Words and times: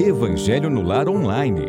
Evangelho 0.00 0.68
no 0.68 0.82
Lar 0.82 1.08
Online. 1.08 1.66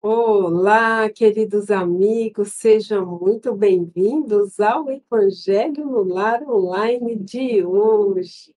Olá, 0.00 1.10
queridos 1.10 1.70
amigos, 1.70 2.52
sejam 2.52 3.04
muito 3.18 3.54
bem-vindos 3.54 4.60
ao 4.60 4.88
Evangelho 4.88 5.84
no 5.84 6.04
Lar 6.04 6.42
Online 6.48 7.16
de 7.16 7.64
hoje, 7.64 8.54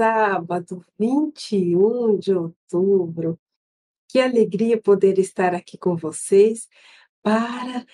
sábado 0.00 0.82
21 0.98 2.18
de 2.18 2.34
outubro. 2.34 3.38
Que 4.08 4.20
alegria 4.20 4.80
poder 4.80 5.18
estar 5.18 5.54
aqui 5.54 5.76
com 5.76 5.96
vocês 5.96 6.66
para 7.22 7.84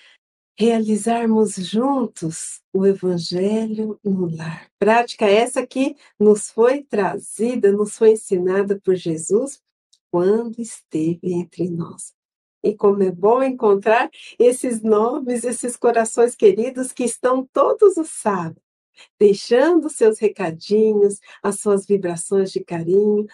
realizarmos 0.61 1.55
juntos 1.55 2.61
o 2.71 2.85
Evangelho 2.85 3.99
no 4.03 4.29
lar. 4.29 4.69
Prática 4.77 5.25
essa 5.25 5.65
que 5.65 5.95
nos 6.19 6.51
foi 6.51 6.83
trazida, 6.83 7.71
nos 7.71 7.97
foi 7.97 8.11
ensinada 8.11 8.79
por 8.79 8.93
Jesus 8.93 9.59
quando 10.11 10.59
esteve 10.59 11.33
entre 11.33 11.67
nós. 11.67 12.13
E 12.63 12.75
como 12.75 13.01
é 13.01 13.09
bom 13.09 13.41
encontrar 13.41 14.07
esses 14.37 14.83
nomes, 14.83 15.43
esses 15.43 15.75
corações 15.75 16.35
queridos 16.35 16.91
que 16.91 17.05
estão 17.05 17.43
todos 17.51 17.97
os 17.97 18.11
sábados, 18.11 18.61
deixando 19.19 19.89
seus 19.89 20.19
recadinhos, 20.19 21.19
as 21.41 21.59
suas 21.59 21.87
vibrações 21.87 22.51
de 22.51 22.63
carinho, 22.63 23.25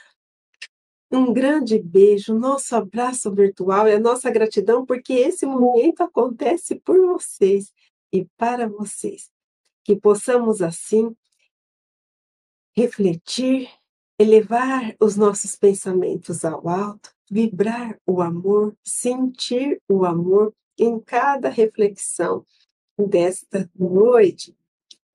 um 1.11 1.33
grande 1.33 1.79
beijo, 1.79 2.33
nosso 2.33 2.75
abraço 2.75 3.33
virtual 3.33 3.87
e 3.87 3.93
a 3.93 3.99
nossa 3.99 4.29
gratidão, 4.29 4.85
porque 4.85 5.13
esse 5.13 5.45
momento 5.45 6.01
acontece 6.01 6.75
por 6.75 6.99
vocês 6.99 7.73
e 8.11 8.25
para 8.37 8.67
vocês. 8.67 9.31
Que 9.83 9.95
possamos, 9.95 10.61
assim, 10.61 11.15
refletir, 12.75 13.69
elevar 14.19 14.95
os 14.99 15.15
nossos 15.15 15.55
pensamentos 15.55 16.43
ao 16.43 16.67
alto, 16.67 17.11
vibrar 17.29 17.99
o 18.05 18.21
amor, 18.21 18.75
sentir 18.83 19.81
o 19.87 20.05
amor 20.05 20.53
em 20.77 20.99
cada 20.99 21.49
reflexão 21.49 22.45
desta 22.97 23.69
noite. 23.75 24.55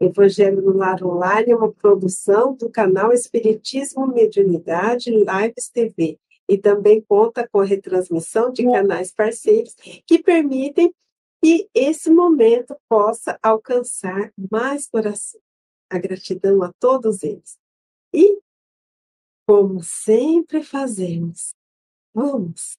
Evangelho 0.05 0.61
no 0.61 0.77
Lar 0.77 1.05
Online 1.05 1.53
é 1.53 1.57
uma 1.57 1.71
produção 1.71 2.55
do 2.55 2.69
canal 2.69 3.13
Espiritismo 3.13 4.07
Mediunidade 4.07 5.11
Lives 5.11 5.69
TV 5.69 6.19
e 6.49 6.59
também 6.59 7.01
conta 7.01 7.49
com 7.49 7.61
a 7.61 7.65
retransmissão 7.65 8.53
de 8.53 8.65
canais 8.65 9.13
parceiros 9.13 9.75
que 10.05 10.21
permitem 10.21 10.93
que 11.41 11.69
esse 11.73 12.11
momento 12.11 12.77
possa 12.89 13.39
alcançar 13.41 14.33
mais 14.51 14.89
coração. 14.89 15.41
A 15.89 15.99
gratidão 15.99 16.63
a 16.63 16.73
todos 16.81 17.23
eles. 17.23 17.57
E, 18.13 18.41
como 19.47 19.83
sempre 19.83 20.65
fazemos, 20.65 21.55
vamos 22.13 22.77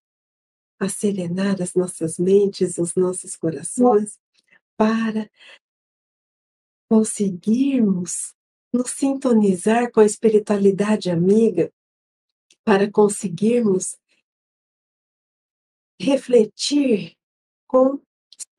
acerenar 0.79 1.61
as 1.61 1.73
nossas 1.73 2.17
mentes, 2.17 2.77
os 2.77 2.95
nossos 2.95 3.35
corações, 3.35 4.19
para 4.75 5.29
conseguirmos 6.93 8.35
nos 8.71 8.91
sintonizar 8.91 9.91
com 9.91 9.99
a 9.99 10.05
espiritualidade 10.05 11.09
amiga, 11.09 11.73
para 12.63 12.87
conseguirmos 12.87 13.97
refletir 15.99 17.15
com 17.67 17.99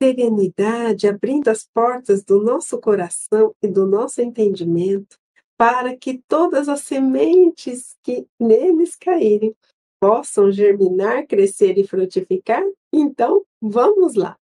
serenidade, 0.03 1.07
abrindo 1.07 1.47
as 1.47 1.65
portas 1.65 2.25
do 2.25 2.43
nosso 2.43 2.77
coração 2.81 3.55
e 3.63 3.69
do 3.69 3.87
nosso 3.87 4.21
entendimento, 4.21 5.17
para 5.57 5.95
que 5.95 6.21
todas 6.27 6.67
as 6.67 6.81
sementes 6.81 7.95
que 8.03 8.27
neles 8.37 8.97
caírem 8.97 9.55
possam 9.97 10.51
germinar, 10.51 11.25
crescer 11.25 11.77
e 11.77 11.87
frutificar? 11.87 12.63
Então, 12.91 13.45
vamos 13.61 14.15
lá! 14.15 14.37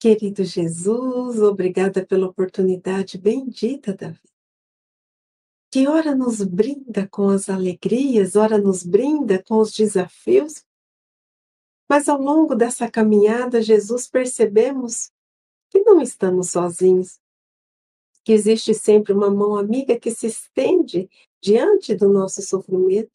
Querido 0.00 0.42
Jesus, 0.44 1.42
obrigada 1.42 2.06
pela 2.06 2.26
oportunidade 2.26 3.18
bendita 3.18 3.94
da 3.94 4.08
vida. 4.08 4.32
Que 5.70 5.86
ora 5.86 6.14
nos 6.14 6.42
brinda 6.42 7.06
com 7.06 7.28
as 7.28 7.50
alegrias, 7.50 8.34
ora 8.34 8.56
nos 8.56 8.82
brinda 8.82 9.42
com 9.42 9.58
os 9.58 9.72
desafios. 9.72 10.64
Mas 11.86 12.08
ao 12.08 12.18
longo 12.18 12.54
dessa 12.54 12.90
caminhada, 12.90 13.60
Jesus, 13.60 14.08
percebemos 14.08 15.12
que 15.68 15.80
não 15.80 16.00
estamos 16.00 16.50
sozinhos, 16.50 17.20
que 18.24 18.32
existe 18.32 18.72
sempre 18.72 19.12
uma 19.12 19.30
mão 19.30 19.54
amiga 19.54 20.00
que 20.00 20.10
se 20.10 20.28
estende 20.28 21.10
diante 21.42 21.94
do 21.94 22.08
nosso 22.08 22.40
sofrimento. 22.40 23.12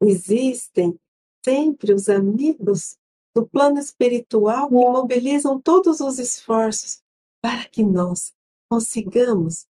Existem 0.00 0.96
sempre 1.44 1.92
os 1.92 2.08
amigos 2.08 2.96
do 3.38 3.46
plano 3.46 3.78
espiritual 3.78 4.68
que 4.68 4.74
mobilizam 4.74 5.60
todos 5.60 6.00
os 6.00 6.18
esforços 6.18 7.00
para 7.40 7.64
que 7.66 7.84
nós 7.84 8.32
consigamos 8.68 9.64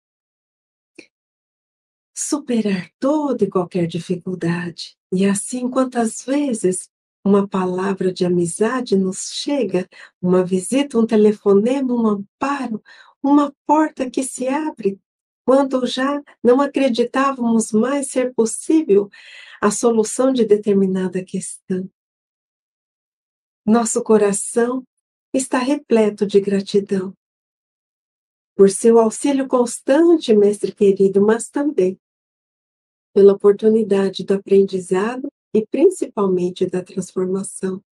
superar 2.16 2.90
toda 2.98 3.44
e 3.44 3.50
qualquer 3.50 3.86
dificuldade. 3.86 4.96
E 5.12 5.26
assim, 5.26 5.70
quantas 5.70 6.24
vezes 6.24 6.90
uma 7.26 7.46
palavra 7.46 8.14
de 8.14 8.26
amizade 8.26 8.96
nos 8.96 9.34
chega, 9.34 9.86
uma 10.22 10.46
visita, 10.46 10.98
um 10.98 11.06
telefonema, 11.06 11.94
um 11.94 12.08
amparo, 12.08 12.82
uma 13.22 13.54
porta 13.66 14.10
que 14.10 14.24
se 14.24 14.48
abre, 14.48 14.98
quando 15.46 15.86
já 15.86 16.24
não 16.42 16.62
acreditávamos 16.62 17.74
mais 17.74 18.08
ser 18.08 18.34
possível 18.34 19.10
a 19.62 19.70
solução 19.70 20.32
de 20.32 20.46
determinada 20.46 21.22
questão. 21.22 21.90
Nosso 23.68 24.02
coração 24.02 24.82
está 25.34 25.58
repleto 25.58 26.26
de 26.26 26.40
gratidão 26.40 27.14
por 28.56 28.70
seu 28.70 28.98
auxílio 28.98 29.46
constante, 29.46 30.34
mestre 30.34 30.74
querido, 30.74 31.22
mas 31.22 31.50
também 31.50 32.00
pela 33.14 33.34
oportunidade 33.34 34.24
do 34.24 34.36
aprendizado 34.36 35.28
e 35.54 35.68
principalmente 35.68 36.66
da 36.66 36.82
transformação. 36.82 37.84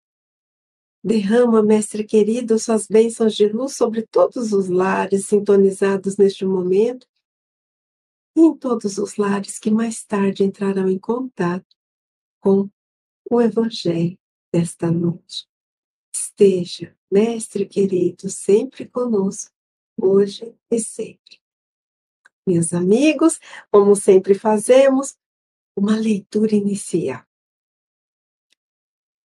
Derrama, 1.04 1.62
mestre 1.62 2.06
querido, 2.06 2.58
suas 2.58 2.88
bênçãos 2.88 3.36
de 3.36 3.50
luz 3.50 3.76
sobre 3.76 4.08
todos 4.08 4.54
os 4.54 4.70
lares 4.70 5.28
sintonizados 5.28 6.16
neste 6.16 6.46
momento 6.46 7.06
e 8.34 8.40
em 8.40 8.56
todos 8.56 8.98
os 8.98 9.18
lares 9.18 9.60
que 9.60 9.70
mais 9.70 10.06
tarde 10.06 10.42
entrarão 10.42 10.88
em 10.88 10.98
contato 10.98 11.76
com 12.40 12.70
o 13.30 13.42
Evangelho 13.42 14.18
desta 14.54 14.90
noite. 14.90 15.54
Esteja, 16.16 16.98
Mestre 17.12 17.66
querido, 17.66 18.30
sempre 18.30 18.88
conosco, 18.88 19.52
hoje 19.98 20.56
e 20.72 20.80
sempre. 20.80 21.42
Meus 22.48 22.74
amigos, 22.74 23.38
como 23.70 23.96
sempre 23.98 24.34
fazemos, 24.34 25.18
uma 25.76 25.98
leitura 25.98 26.56
inicial. 26.56 27.22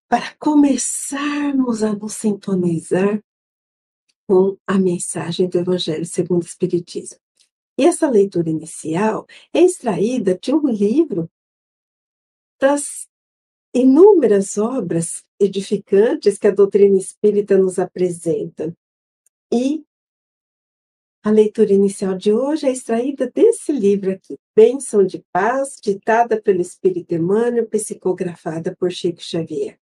Para 0.08 0.34
começarmos 0.34 1.84
a 1.84 1.94
nos 1.94 2.14
sintonizar 2.14 3.22
com 4.26 4.58
a 4.66 4.76
mensagem 4.76 5.48
do 5.48 5.58
Evangelho 5.58 6.04
segundo 6.04 6.42
o 6.42 6.46
Espiritismo. 6.46 7.20
E 7.78 7.86
essa 7.86 8.10
leitura 8.10 8.50
inicial 8.50 9.26
é 9.54 9.60
extraída 9.60 10.36
de 10.36 10.52
um 10.52 10.66
livro 10.66 11.30
das 12.58 13.09
inúmeras 13.75 14.58
obras 14.58 15.25
edificantes 15.38 16.38
que 16.38 16.47
a 16.47 16.50
doutrina 16.50 16.98
espírita 16.98 17.56
nos 17.56 17.78
apresenta. 17.78 18.76
E 19.53 19.84
a 21.22 21.31
leitura 21.31 21.72
inicial 21.72 22.16
de 22.16 22.32
hoje 22.32 22.66
é 22.66 22.70
extraída 22.70 23.31
desse 23.31 23.72
livro 23.72 24.12
aqui, 24.12 24.38
Bênção 24.56 25.04
de 25.04 25.25
Paz, 25.32 25.76
ditada 25.82 26.41
pelo 26.41 26.60
Espírito 26.60 27.14
Emmanuel, 27.14 27.69
psicografada 27.69 28.75
por 28.75 28.90
Chico 28.90 29.20
Xavier. 29.20 29.78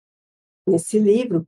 Nesse 0.66 0.98
livro, 0.98 1.48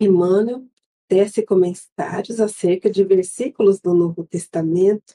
Emmanuel 0.00 0.66
tece 1.06 1.42
comentários 1.42 2.40
acerca 2.40 2.90
de 2.90 3.04
versículos 3.04 3.80
do 3.80 3.94
Novo 3.94 4.24
Testamento, 4.24 5.14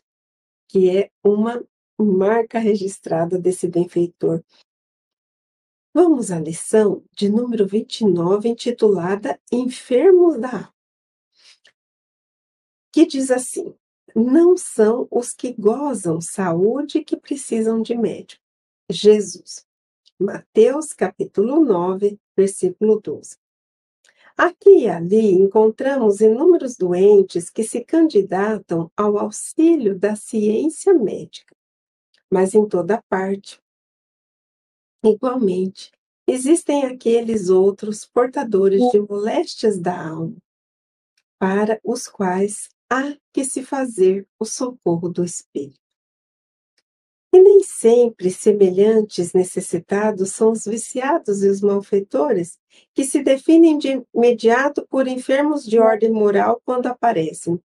que 0.67 0.89
é 0.95 1.09
uma 1.23 1.65
marca 1.97 2.59
registrada 2.59 3.39
desse 3.39 3.67
benfeitor 3.67 4.43
Vamos 5.97 6.29
à 6.29 6.37
lição 6.37 7.05
de 7.13 7.29
número 7.29 7.65
29, 7.65 8.49
intitulada 8.49 9.39
Enfermos 9.49 10.37
da 10.37 10.69
que 12.91 13.05
diz 13.05 13.31
assim: 13.31 13.73
Não 14.13 14.57
são 14.57 15.07
os 15.09 15.31
que 15.31 15.53
gozam 15.53 16.19
saúde 16.19 17.01
que 17.01 17.15
precisam 17.15 17.81
de 17.81 17.95
médico. 17.95 18.43
Jesus. 18.91 19.65
Mateus 20.19 20.91
capítulo 20.91 21.63
9, 21.63 22.19
versículo 22.35 22.99
12. 22.99 23.37
Aqui 24.35 24.79
e 24.79 24.89
ali 24.89 25.31
encontramos 25.31 26.19
inúmeros 26.19 26.75
doentes 26.75 27.49
que 27.49 27.63
se 27.63 27.79
candidatam 27.85 28.91
ao 28.97 29.17
auxílio 29.17 29.97
da 29.97 30.13
ciência 30.13 30.93
médica, 30.93 31.55
mas 32.29 32.53
em 32.53 32.67
toda 32.67 33.01
parte 33.07 33.63
Igualmente, 35.03 35.91
existem 36.27 36.85
aqueles 36.85 37.49
outros 37.49 38.05
portadores 38.05 38.81
de 38.91 38.99
moléstias 38.99 39.79
da 39.79 40.09
alma, 40.09 40.37
para 41.39 41.79
os 41.83 42.07
quais 42.07 42.69
há 42.89 43.15
que 43.33 43.43
se 43.43 43.63
fazer 43.63 44.27
o 44.39 44.45
socorro 44.45 45.09
do 45.09 45.23
Espírito. 45.23 45.79
E 47.33 47.39
nem 47.39 47.63
sempre 47.63 48.31
semelhantes 48.31 49.33
necessitados 49.33 50.31
são 50.31 50.53
os 50.53 50.63
viciados 50.63 51.43
e 51.43 51.49
os 51.49 51.59
malfeitores, 51.59 52.57
que 52.93 53.03
se 53.03 53.21
definem 53.21 53.77
de 53.77 54.01
imediato 54.13 54.87
por 54.89 55.05
enfermos 55.05 55.65
de 55.65 55.77
ordem 55.77 56.11
moral 56.11 56.61
quando 56.63 56.87
aparecem. 56.87 57.59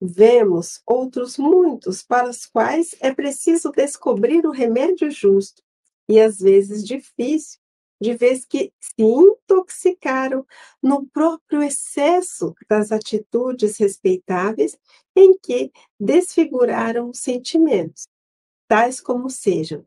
Vemos 0.00 0.80
outros 0.86 1.36
muitos 1.36 2.02
para 2.02 2.28
os 2.28 2.46
quais 2.46 2.94
é 3.00 3.12
preciso 3.14 3.70
descobrir 3.70 4.46
o 4.46 4.50
remédio 4.50 5.10
justo, 5.10 5.62
e 6.08 6.20
às 6.20 6.38
vezes 6.38 6.84
difícil, 6.84 7.58
de 8.00 8.14
vez 8.14 8.44
que 8.44 8.72
se 8.80 9.02
intoxicaram 9.02 10.46
no 10.82 11.06
próprio 11.06 11.62
excesso 11.62 12.54
das 12.68 12.92
atitudes 12.92 13.78
respeitáveis 13.78 14.76
em 15.16 15.38
que 15.38 15.72
desfiguraram 15.98 17.10
os 17.10 17.20
sentimentos 17.20 18.06
tais 18.68 19.00
como 19.00 19.30
sejam 19.30 19.86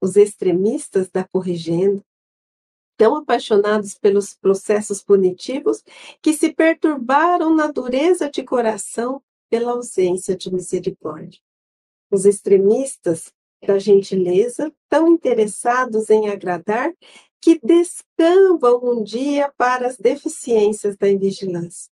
os 0.00 0.16
extremistas 0.16 1.10
da 1.10 1.24
corrigenda, 1.24 2.04
tão 2.96 3.16
apaixonados 3.16 3.94
pelos 3.94 4.34
processos 4.34 5.02
punitivos 5.02 5.82
que 6.22 6.32
se 6.32 6.52
perturbaram 6.52 7.54
na 7.54 7.68
dureza 7.68 8.30
de 8.30 8.44
coração 8.44 9.22
pela 9.50 9.72
ausência 9.72 10.36
de 10.36 10.52
misericórdia. 10.52 11.40
Os 12.10 12.24
extremistas 12.24 13.32
da 13.66 13.78
gentileza, 13.78 14.72
tão 14.88 15.08
interessados 15.08 16.10
em 16.10 16.28
agradar, 16.28 16.92
que 17.40 17.58
descambam 17.62 18.80
um 18.82 19.02
dia 19.02 19.52
para 19.56 19.86
as 19.86 19.96
deficiências 19.96 20.96
da 20.96 21.08
invigilância. 21.08 21.90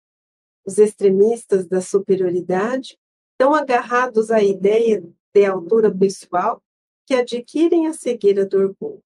Os 0.65 0.77
extremistas 0.77 1.67
da 1.67 1.81
superioridade, 1.81 2.97
tão 3.37 3.55
agarrados 3.55 4.29
à 4.29 4.43
ideia 4.43 5.03
de 5.33 5.45
altura 5.45 5.93
pessoal 5.93 6.61
que 7.07 7.15
adquirem 7.15 7.87
a 7.87 7.93
cegueira 7.93 8.45
do 8.45 8.57
orgulho. 8.57 9.03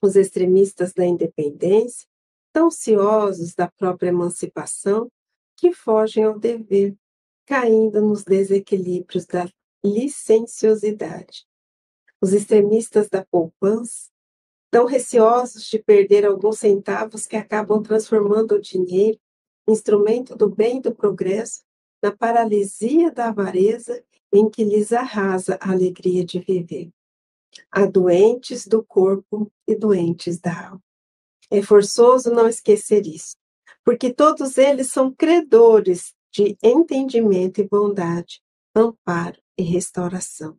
Os 0.00 0.16
extremistas 0.16 0.92
da 0.92 1.04
independência, 1.04 2.06
tão 2.52 2.70
ciosos 2.70 3.54
da 3.54 3.68
própria 3.70 4.08
emancipação, 4.08 5.10
que 5.56 5.72
fogem 5.72 6.24
ao 6.24 6.38
dever, 6.38 6.96
caindo 7.46 8.00
nos 8.00 8.24
desequilíbrios 8.24 9.26
da 9.26 9.48
licenciosidade. 9.84 11.46
Os 12.20 12.32
extremistas 12.32 13.08
da 13.08 13.24
poupança, 13.24 14.10
tão 14.70 14.86
receosos 14.86 15.68
de 15.68 15.78
perder 15.78 16.24
alguns 16.24 16.58
centavos 16.58 17.26
que 17.26 17.36
acabam 17.36 17.82
transformando 17.82 18.54
o 18.54 18.60
dinheiro, 18.60 19.18
instrumento 19.68 20.36
do 20.36 20.48
bem 20.48 20.78
e 20.78 20.82
do 20.82 20.94
progresso, 20.94 21.62
na 22.02 22.10
paralisia 22.10 23.10
da 23.10 23.28
avareza 23.28 24.02
em 24.32 24.48
que 24.48 24.64
lhes 24.64 24.92
arrasa 24.92 25.58
a 25.60 25.72
alegria 25.72 26.24
de 26.24 26.40
viver. 26.40 26.90
Há 27.70 27.84
doentes 27.84 28.66
do 28.66 28.82
corpo 28.82 29.52
e 29.66 29.74
doentes 29.74 30.38
da 30.40 30.68
alma. 30.68 30.82
É 31.50 31.60
forçoso 31.60 32.30
não 32.30 32.48
esquecer 32.48 33.06
isso, 33.06 33.36
porque 33.84 34.12
todos 34.12 34.56
eles 34.56 34.90
são 34.90 35.12
credores 35.12 36.14
de 36.32 36.56
entendimento 36.62 37.60
e 37.60 37.68
bondade, 37.68 38.42
amparo 38.74 39.41
e 39.58 39.62
restauração. 39.62 40.58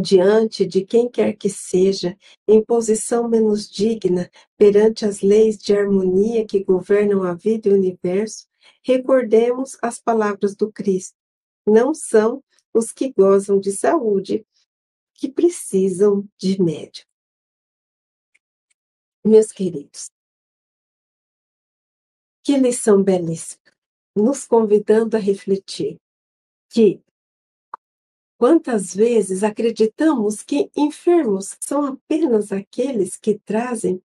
Diante 0.00 0.64
de 0.64 0.84
quem 0.84 1.10
quer 1.10 1.34
que 1.34 1.50
seja, 1.50 2.16
em 2.46 2.64
posição 2.64 3.28
menos 3.28 3.68
digna 3.68 4.30
perante 4.56 5.04
as 5.04 5.20
leis 5.20 5.58
de 5.58 5.76
harmonia 5.76 6.46
que 6.46 6.62
governam 6.62 7.22
a 7.24 7.34
vida 7.34 7.68
e 7.68 7.72
o 7.72 7.74
universo, 7.74 8.46
recordemos 8.82 9.76
as 9.82 10.00
palavras 10.00 10.54
do 10.54 10.70
Cristo 10.70 11.20
não 11.66 11.94
são 11.94 12.42
os 12.74 12.92
que 12.92 13.12
gozam 13.12 13.58
de 13.58 13.72
saúde 13.72 14.46
que 15.14 15.30
precisam 15.30 16.28
de 16.38 16.60
médico. 16.60 17.08
Meus 19.24 19.52
queridos, 19.52 20.10
que 22.42 22.56
lição 22.56 23.02
belíssima, 23.02 23.60
nos 24.16 24.46
convidando 24.46 25.16
a 25.16 25.20
refletir 25.20 26.00
que 26.70 27.02
quantas 28.40 28.94
vezes 28.94 29.42
acreditamos 29.42 30.42
que 30.42 30.70
enfermos 30.74 31.58
são 31.60 31.84
apenas 31.84 32.50
aqueles 32.50 33.18
que 33.18 33.38
trazem 33.38 34.02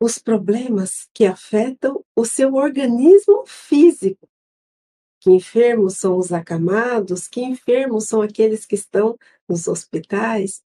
os 0.00 0.16
problemas 0.16 1.08
que 1.12 1.26
afetam 1.26 2.04
o 2.14 2.24
seu 2.24 2.54
organismo 2.54 3.44
físico 3.48 4.28
que 5.18 5.32
enfermos 5.32 5.96
são 5.96 6.16
os 6.16 6.32
acamados, 6.32 7.26
que 7.26 7.42
enfermos 7.42 8.04
são 8.04 8.22
aqueles 8.22 8.64
que 8.64 8.76
estão 8.76 9.18
nos 9.48 9.66
hospitais, 9.66 10.62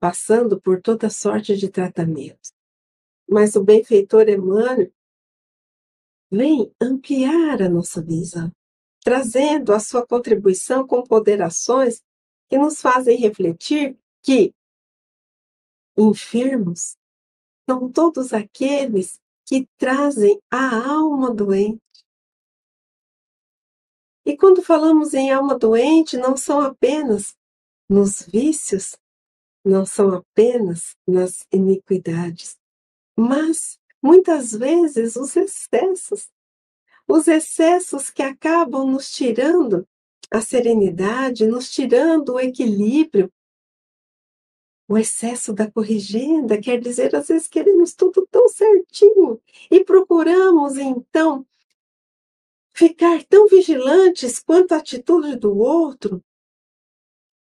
passando 0.00 0.60
por 0.60 0.82
toda 0.82 1.08
sorte 1.08 1.56
de 1.56 1.68
tratamentos. 1.70 2.52
Mas 3.28 3.54
o 3.54 3.62
benfeitor 3.62 4.28
Emmanuel 4.28 4.92
vem 6.28 6.74
ampliar 6.80 7.62
a 7.62 7.68
nossa 7.68 8.02
visão, 8.02 8.50
trazendo 9.02 9.72
a 9.72 9.80
sua 9.80 10.06
contribuição 10.06 10.86
com 10.86 11.02
ponderações 11.02 12.02
que 12.48 12.58
nos 12.58 12.80
fazem 12.80 13.16
refletir 13.16 13.96
que 14.22 14.54
enfermos 15.96 16.96
são 17.68 17.90
todos 17.90 18.32
aqueles 18.32 19.20
que 19.46 19.66
trazem 19.78 20.40
a 20.50 20.90
alma 20.90 21.32
doente 21.32 21.80
e 24.24 24.36
quando 24.36 24.62
falamos 24.62 25.14
em 25.14 25.32
alma 25.32 25.58
doente, 25.58 26.16
não 26.16 26.36
são 26.36 26.60
apenas 26.60 27.36
nos 27.88 28.22
vícios, 28.22 28.96
não 29.64 29.86
são 29.86 30.14
apenas 30.14 30.94
nas 31.04 31.46
iniquidades, 31.52 32.56
mas 33.18 33.78
muitas 34.02 34.52
vezes 34.52 35.16
os 35.16 35.34
excessos. 35.36 36.28
Os 37.10 37.26
excessos 37.26 38.08
que 38.08 38.22
acabam 38.22 38.88
nos 38.88 39.10
tirando 39.10 39.84
a 40.30 40.40
serenidade, 40.40 41.44
nos 41.44 41.68
tirando 41.68 42.34
o 42.34 42.40
equilíbrio. 42.40 43.32
O 44.88 44.96
excesso 44.96 45.52
da 45.52 45.68
corrigenda 45.68 46.60
quer 46.60 46.80
dizer, 46.80 47.12
às 47.16 47.26
vezes, 47.26 47.48
queremos 47.48 47.94
tudo 47.94 48.24
tão 48.30 48.48
certinho 48.48 49.42
e 49.68 49.84
procuramos, 49.84 50.78
então, 50.78 51.44
ficar 52.72 53.24
tão 53.24 53.48
vigilantes 53.48 54.38
quanto 54.38 54.70
a 54.70 54.76
atitude 54.76 55.34
do 55.34 55.58
outro? 55.58 56.24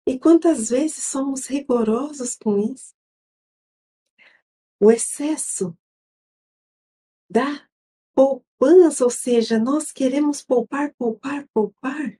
E 0.07 0.17
quantas 0.17 0.69
vezes 0.69 1.03
somos 1.03 1.45
rigorosos 1.47 2.37
com 2.37 2.57
isso? 2.57 2.95
O 4.79 4.89
excesso 4.89 5.77
da 7.29 7.69
poupança, 8.15 9.03
ou 9.03 9.09
seja, 9.09 9.59
nós 9.59 9.91
queremos 9.91 10.41
poupar, 10.41 10.93
poupar, 10.97 11.47
poupar. 11.53 12.17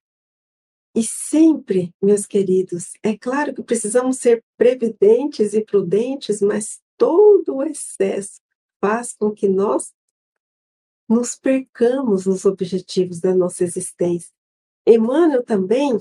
E 0.95 1.03
sempre, 1.03 1.93
meus 2.01 2.25
queridos, 2.25 2.93
é 3.01 3.17
claro 3.17 3.53
que 3.53 3.63
precisamos 3.63 4.17
ser 4.17 4.43
previdentes 4.57 5.53
e 5.53 5.63
prudentes, 5.63 6.41
mas 6.41 6.81
todo 6.97 7.57
o 7.57 7.63
excesso 7.63 8.41
faz 8.81 9.13
com 9.13 9.31
que 9.31 9.47
nós 9.47 9.93
nos 11.07 11.35
percamos 11.35 12.25
nos 12.25 12.45
objetivos 12.45 13.19
da 13.19 13.33
nossa 13.33 13.63
existência. 13.63 14.31
Emmanuel 14.85 15.43
também 15.43 15.97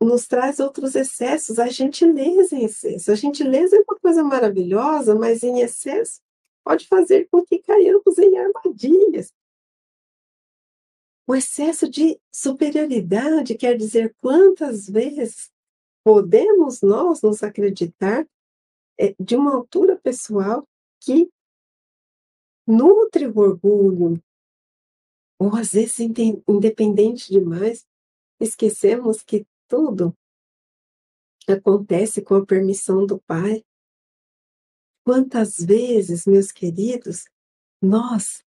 nos 0.00 0.26
traz 0.26 0.58
outros 0.58 0.94
excessos, 0.94 1.58
a 1.58 1.68
gentileza 1.68 2.56
em 2.56 2.64
excesso. 2.64 3.12
A 3.12 3.14
gentileza 3.14 3.76
é 3.76 3.80
uma 3.80 3.98
coisa 3.98 4.24
maravilhosa, 4.24 5.14
mas 5.14 5.42
em 5.42 5.60
excesso 5.60 6.20
pode 6.64 6.86
fazer 6.86 7.28
com 7.30 7.44
que 7.44 7.58
caiamos 7.58 8.18
em 8.18 8.38
armadilhas. 8.38 9.32
O 11.26 11.34
excesso 11.34 11.88
de 11.88 12.20
superioridade 12.34 13.56
quer 13.56 13.76
dizer 13.76 14.14
quantas 14.20 14.88
vezes 14.88 15.50
podemos 16.04 16.82
nós 16.82 17.22
nos 17.22 17.42
acreditar 17.42 18.26
é, 18.98 19.14
de 19.18 19.36
uma 19.36 19.54
altura 19.54 19.96
pessoal 19.96 20.66
que 21.00 21.30
nutre 22.66 23.26
o 23.26 23.38
orgulho, 23.38 24.22
ou 25.38 25.54
às 25.56 25.72
vezes, 25.72 25.98
independente 26.46 27.32
demais, 27.32 27.86
esquecemos 28.40 29.22
que 29.22 29.46
tudo 29.68 30.16
acontece 31.48 32.22
com 32.22 32.36
a 32.36 32.46
permissão 32.46 33.04
do 33.06 33.18
Pai. 33.20 33.64
Quantas 35.04 35.56
vezes, 35.56 36.26
meus 36.26 36.52
queridos, 36.52 37.24
nós 37.82 38.44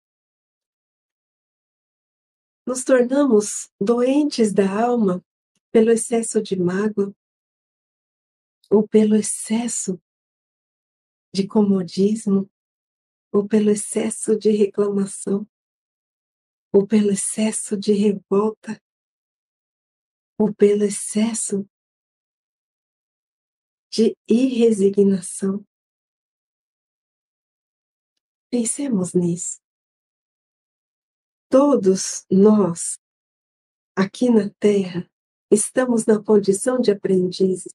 nos 2.65 2.83
tornamos 2.83 3.69
doentes 3.79 4.53
da 4.53 4.83
alma 4.83 5.23
pelo 5.71 5.91
excesso 5.91 6.41
de 6.41 6.55
mágoa, 6.55 7.13
ou 8.71 8.87
pelo 8.87 9.15
excesso 9.15 10.01
de 11.33 11.45
comodismo, 11.45 12.49
ou 13.33 13.45
pelo 13.45 13.69
excesso 13.69 14.37
de 14.37 14.49
reclamação, 14.51 15.45
ou 16.73 16.87
pelo 16.87 17.11
excesso 17.11 17.77
de 17.77 17.91
revolta, 17.91 18.81
ou 20.39 20.53
pelo 20.55 20.85
excesso 20.85 21.67
de 23.91 24.15
irresignação. 24.27 25.65
Pensemos 28.57 29.13
nisso. 29.13 29.59
Todos 31.49 32.25
nós, 32.31 32.97
aqui 33.93 34.29
na 34.29 34.49
Terra, 34.49 35.11
estamos 35.51 36.05
na 36.05 36.23
condição 36.23 36.79
de 36.79 36.89
aprendizes, 36.89 37.73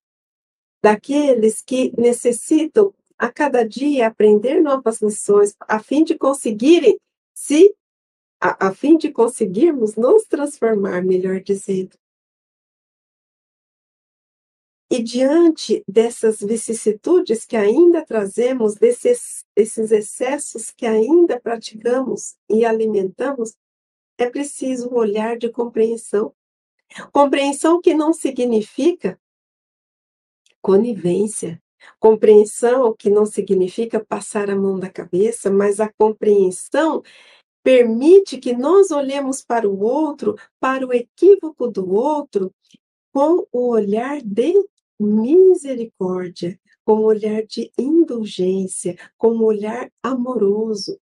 daqueles 0.83 1.61
que 1.61 1.93
necessitam 2.01 2.95
a 3.19 3.31
cada 3.31 3.63
dia 3.63 4.07
aprender 4.07 4.63
novas 4.63 5.03
lições, 5.03 5.55
a 5.69 5.83
fim 5.83 6.03
de 6.03 6.17
conseguirem 6.17 6.99
se 7.35 7.77
a, 8.41 8.69
a 8.69 8.75
fim 8.75 8.97
de 8.97 9.13
conseguirmos 9.13 9.97
nos 9.97 10.25
transformar, 10.25 11.05
melhor 11.05 11.43
dizendo. 11.43 11.95
E 14.93 15.01
diante 15.01 15.85
dessas 15.87 16.41
vicissitudes 16.41 17.47
que 17.47 17.57
ainda 17.57 18.05
trazemos, 18.05 18.75
desses, 18.75 19.45
excessos 19.55 20.73
que 20.73 20.85
ainda 20.85 21.39
praticamos 21.41 22.35
e 22.49 22.65
alimentamos, 22.65 23.55
é 24.19 24.29
preciso 24.29 24.91
um 24.91 24.97
olhar 24.97 25.39
de 25.39 25.49
compreensão. 25.49 26.35
Compreensão 27.13 27.81
que 27.81 27.95
não 27.95 28.13
significa 28.13 29.17
conivência. 30.61 31.63
Compreensão 32.01 32.93
que 32.93 33.09
não 33.09 33.25
significa 33.25 34.05
passar 34.05 34.51
a 34.51 34.57
mão 34.57 34.77
da 34.77 34.91
cabeça, 34.91 35.53
mas 35.53 35.79
a 35.79 35.89
compreensão 35.89 37.01
permite 37.63 38.39
que 38.39 38.53
nós 38.53 38.91
olhemos 38.91 39.41
para 39.41 39.69
o 39.69 39.81
outro, 39.81 40.37
para 40.59 40.85
o 40.85 40.93
equívoco 40.93 41.69
do 41.69 41.95
outro, 41.95 42.53
com 43.13 43.47
o 43.53 43.69
olhar 43.69 44.21
de 44.21 44.69
misericórdia, 45.00 46.61
com 46.85 47.00
um 47.00 47.04
olhar 47.04 47.42
de 47.45 47.73
indulgência, 47.78 48.97
com 49.16 49.33
um 49.33 49.45
olhar 49.45 49.90
amoroso. 50.02 51.00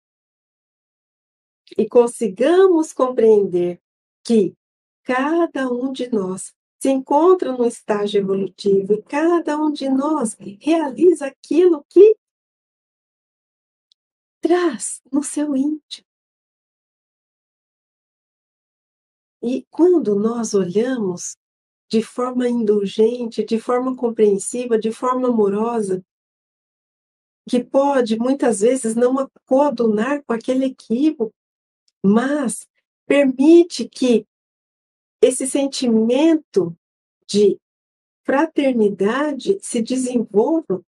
E 1.77 1.89
consigamos 1.89 2.93
compreender 2.93 3.81
que 4.25 4.55
cada 5.03 5.71
um 5.71 5.93
de 5.93 6.11
nós 6.11 6.55
se 6.79 6.91
encontra 6.91 7.53
no 7.53 7.65
estágio 7.65 8.21
evolutivo 8.21 8.93
e 8.93 9.03
cada 9.03 9.57
um 9.57 9.73
de 9.73 9.89
nós 9.89 10.37
realiza 10.61 11.27
aquilo 11.27 11.85
que 11.89 12.17
traz 14.41 15.03
no 15.11 15.23
seu 15.23 15.57
íntimo. 15.57 16.07
E 19.43 19.65
quando 19.71 20.15
nós 20.17 20.55
olhamos 20.55 21.37
de 21.89 22.03
forma 22.03 22.49
indulgente, 22.49 23.45
de 23.45 23.61
forma 23.61 23.95
compreensiva, 23.95 24.79
de 24.79 24.91
forma 24.91 25.29
amorosa, 25.29 26.05
que 27.49 27.63
pode 27.63 28.19
muitas 28.19 28.61
vezes 28.61 28.97
não 28.97 29.31
coadunar 29.45 30.23
com 30.25 30.33
aquele 30.33 30.67
equívoco, 30.67 31.33
mas 32.05 32.67
permite 33.07 33.89
que 33.89 34.27
esse 35.23 35.47
sentimento 35.47 36.77
de 37.29 37.59
fraternidade 38.25 39.59
se 39.61 39.81
desenvolva, 39.81 40.85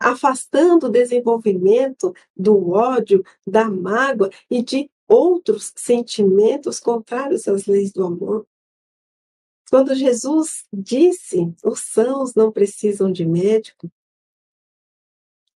afastando 0.00 0.86
o 0.86 0.90
desenvolvimento 0.90 2.14
do 2.34 2.70
ódio, 2.70 3.22
da 3.46 3.68
mágoa 3.70 4.30
e 4.50 4.62
de 4.62 4.90
outros 5.06 5.72
sentimentos 5.76 6.80
contrários 6.80 7.46
às 7.48 7.66
leis 7.66 7.92
do 7.92 8.04
amor. 8.04 8.46
Quando 9.70 9.94
Jesus 9.94 10.66
disse, 10.72 11.54
os 11.62 11.80
sãos 11.80 12.34
não 12.34 12.50
precisam 12.50 13.12
de 13.12 13.26
médico, 13.26 13.90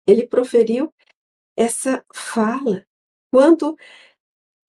ele 0.06 0.26
proferiu 0.26 0.92
essa 1.56 2.04
fala 2.12 2.86
quando 3.30 3.76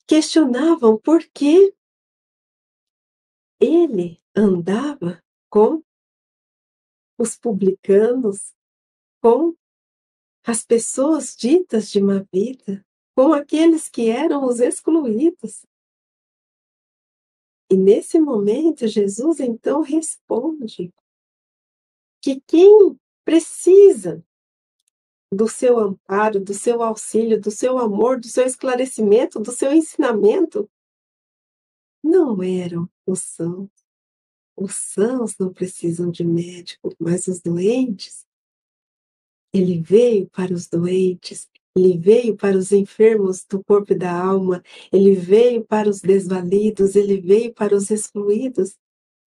questionavam 0.07 0.97
por 0.97 1.21
que 1.33 1.73
ele 3.59 4.21
andava 4.35 5.23
com 5.49 5.83
os 7.17 7.37
publicanos, 7.37 8.53
com 9.21 9.55
as 10.45 10.63
pessoas 10.65 11.35
ditas 11.35 11.89
de 11.89 12.01
má 12.01 12.25
vida, 12.31 12.85
com 13.15 13.33
aqueles 13.33 13.87
que 13.89 14.09
eram 14.09 14.45
os 14.45 14.59
excluídos. 14.59 15.65
E 17.73 17.75
nesse 17.75 18.19
momento, 18.19 18.85
Jesus 18.85 19.39
então 19.39 19.81
responde 19.81 20.93
que 22.21 22.39
quem 22.41 22.95
precisa 23.25 24.23
do 25.33 25.47
seu 25.47 25.79
amparo, 25.79 26.39
do 26.39 26.53
seu 26.53 26.83
auxílio, 26.83 27.41
do 27.41 27.49
seu 27.49 27.79
amor, 27.79 28.19
do 28.19 28.27
seu 28.27 28.45
esclarecimento, 28.45 29.39
do 29.39 29.51
seu 29.51 29.73
ensinamento, 29.73 30.69
não 32.03 32.43
eram 32.43 32.87
os 33.07 33.21
sãos. 33.21 33.71
Os 34.55 34.75
sãos 34.75 35.35
não 35.39 35.51
precisam 35.51 36.11
de 36.11 36.23
médico, 36.23 36.93
mas 36.99 37.25
os 37.25 37.41
doentes. 37.41 38.23
Ele 39.51 39.81
veio 39.81 40.29
para 40.29 40.53
os 40.53 40.67
doentes, 40.67 41.49
ele 41.75 41.97
veio 41.97 42.35
para 42.35 42.55
os 42.55 42.71
enfermos 42.71 43.43
do 43.45 43.63
corpo 43.63 43.93
e 43.93 43.97
da 43.97 44.13
alma, 44.13 44.63
ele 44.91 45.15
veio 45.15 45.65
para 45.65 45.89
os 45.89 46.01
desvalidos, 46.01 46.95
ele 46.95 47.19
veio 47.19 47.53
para 47.53 47.75
os 47.75 47.89
excluídos, 47.89 48.77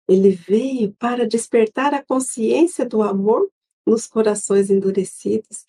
ele 0.08 0.32
veio 0.32 0.94
para 0.96 1.28
despertar 1.28 1.94
a 1.94 2.04
consciência 2.04 2.86
do 2.86 3.04
amor 3.04 3.50
nos 3.86 4.08
corações 4.08 4.70
endurecidos. 4.70 5.66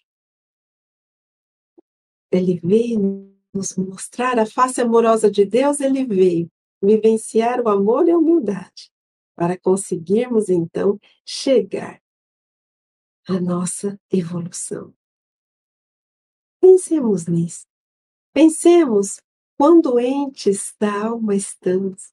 Ele 2.31 2.59
veio 2.59 3.31
nos 3.53 3.77
mostrar 3.77 4.39
a 4.39 4.47
face 4.47 4.81
amorosa 4.81 5.31
de 5.31 5.45
Deus, 5.45 5.79
ele 5.79 6.05
veio 6.05 6.51
vivenciar 6.83 7.61
o 7.61 7.69
amor 7.69 8.09
e 8.09 8.11
a 8.11 8.19
humildade, 8.19 8.91
para 9.37 9.59
conseguirmos 9.59 10.49
então 10.49 10.99
chegar 11.25 12.01
à 13.29 13.39
nossa 13.39 14.01
evolução. 14.11 14.95
Pensemos 16.63 17.27
nisso. 17.27 17.67
Pensemos 18.33 19.21
quão 19.59 19.81
doentes 19.81 20.73
da 20.79 21.07
alma 21.07 21.35
estamos, 21.35 22.13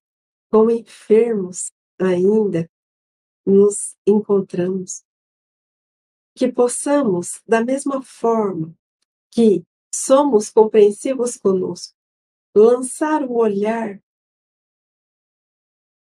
quão 0.49 0.71
enfermos 0.71 1.71
ainda 2.01 2.67
nos 3.45 3.95
encontramos. 4.07 5.03
Que 6.35 6.51
possamos, 6.51 7.43
da 7.47 7.63
mesma 7.63 8.01
forma 8.01 8.75
que 9.31 9.63
somos 9.93 10.49
compreensivos 10.49 11.37
conosco, 11.37 11.93
lançar 12.55 13.21
o 13.23 13.35
olhar 13.35 14.01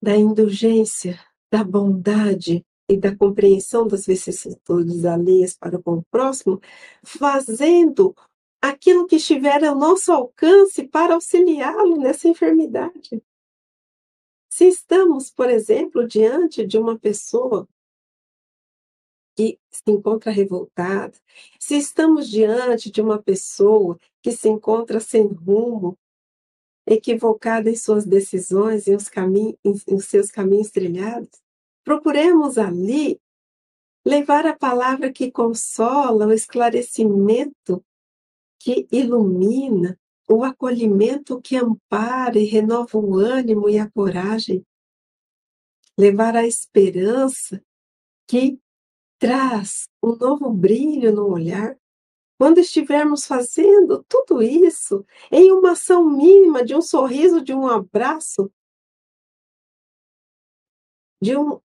da 0.03 0.17
indulgência, 0.17 1.17
da 1.49 1.63
bondade 1.63 2.67
e 2.91 2.97
da 2.97 3.17
compreensão 3.17 3.87
das 3.87 4.05
vicissitudes 4.05 5.05
alheias 5.05 5.57
para 5.57 5.81
com 5.81 5.99
o 5.99 6.05
próximo, 6.11 6.61
fazendo 7.05 8.13
aquilo 8.62 9.09
que 9.09 9.16
estiver 9.16 9.64
ao 9.64 9.75
nosso 9.75 10.12
alcance 10.12 10.87
para 10.87 11.14
auxiliá-lo 11.14 11.97
nessa 11.97 12.28
enfermidade. 12.28 13.21
Se 14.49 14.69
estamos, 14.69 15.31
por 15.31 15.50
exemplo, 15.50 16.07
diante 16.07 16.64
de 16.64 16.78
uma 16.78 16.97
pessoa 16.97 17.69
que 19.35 19.59
se 19.69 19.90
encontra 19.90 20.31
revoltada, 20.31 21.19
se 21.59 21.76
estamos 21.76 22.28
diante 22.28 22.90
de 22.90 23.00
uma 23.00 23.21
pessoa 23.21 23.99
que 24.23 24.31
se 24.31 24.49
encontra 24.49 25.00
sem 25.00 25.26
rumo, 25.26 25.99
equivocada 26.87 27.71
em 27.71 27.76
suas 27.76 28.04
decisões 28.04 28.87
e 28.87 28.95
os, 28.95 29.09
caminhos, 29.09 29.57
em 29.64 29.99
seus 29.99 30.31
caminhos 30.31 30.71
trilhados, 30.71 31.40
procuremos 31.83 32.59
ali 32.59 33.21
levar 34.04 34.47
a 34.47 34.57
palavra 34.57 35.12
que 35.12 35.31
consola, 35.31 36.26
o 36.26 36.33
esclarecimento 36.33 37.83
que 38.62 38.87
ilumina, 38.92 39.99
o 40.28 40.45
acolhimento 40.45 41.40
que 41.40 41.57
ampara 41.57 42.38
e 42.38 42.45
renova 42.45 42.97
o 42.97 43.16
ânimo 43.16 43.69
e 43.69 43.76
a 43.76 43.90
coragem, 43.90 44.64
levar 45.99 46.37
a 46.37 46.47
esperança 46.47 47.61
que 48.26 48.61
traz 49.19 49.88
um 50.00 50.14
novo 50.14 50.50
brilho 50.52 51.12
no 51.12 51.28
olhar. 51.28 51.76
Quando 52.38 52.59
estivermos 52.59 53.26
fazendo 53.26 54.04
tudo 54.09 54.40
isso 54.40 55.04
em 55.31 55.50
uma 55.50 55.73
ação 55.73 56.09
mínima 56.09 56.64
de 56.64 56.75
um 56.75 56.81
sorriso, 56.81 57.42
de 57.42 57.52
um 57.52 57.66
abraço, 57.66 58.50
de 61.21 61.37
um, 61.37 61.61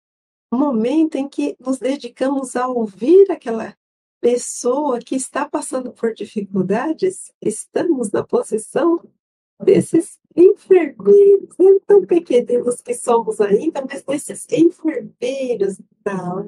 momento 0.53 1.15
em 1.15 1.27
que 1.27 1.57
nos 1.59 1.77
dedicamos 1.77 2.55
a 2.55 2.67
ouvir 2.67 3.29
aquela 3.29 3.77
pessoa 4.25 4.97
que 4.97 5.15
está 5.15 5.47
passando 5.47 5.93
por 5.93 6.11
dificuldades, 6.11 7.31
estamos 7.39 8.09
na 8.09 8.25
posição 8.25 8.99
desses 9.63 10.19
enfermeiros, 10.35 11.55
nem 11.59 11.79
tão 11.81 12.03
pequeninos 12.03 12.81
que 12.81 12.95
somos 12.95 13.39
ainda, 13.39 13.85
mas 13.85 14.01
desses 14.03 14.47
enfermeiros 14.51 15.79
da. 16.03 16.43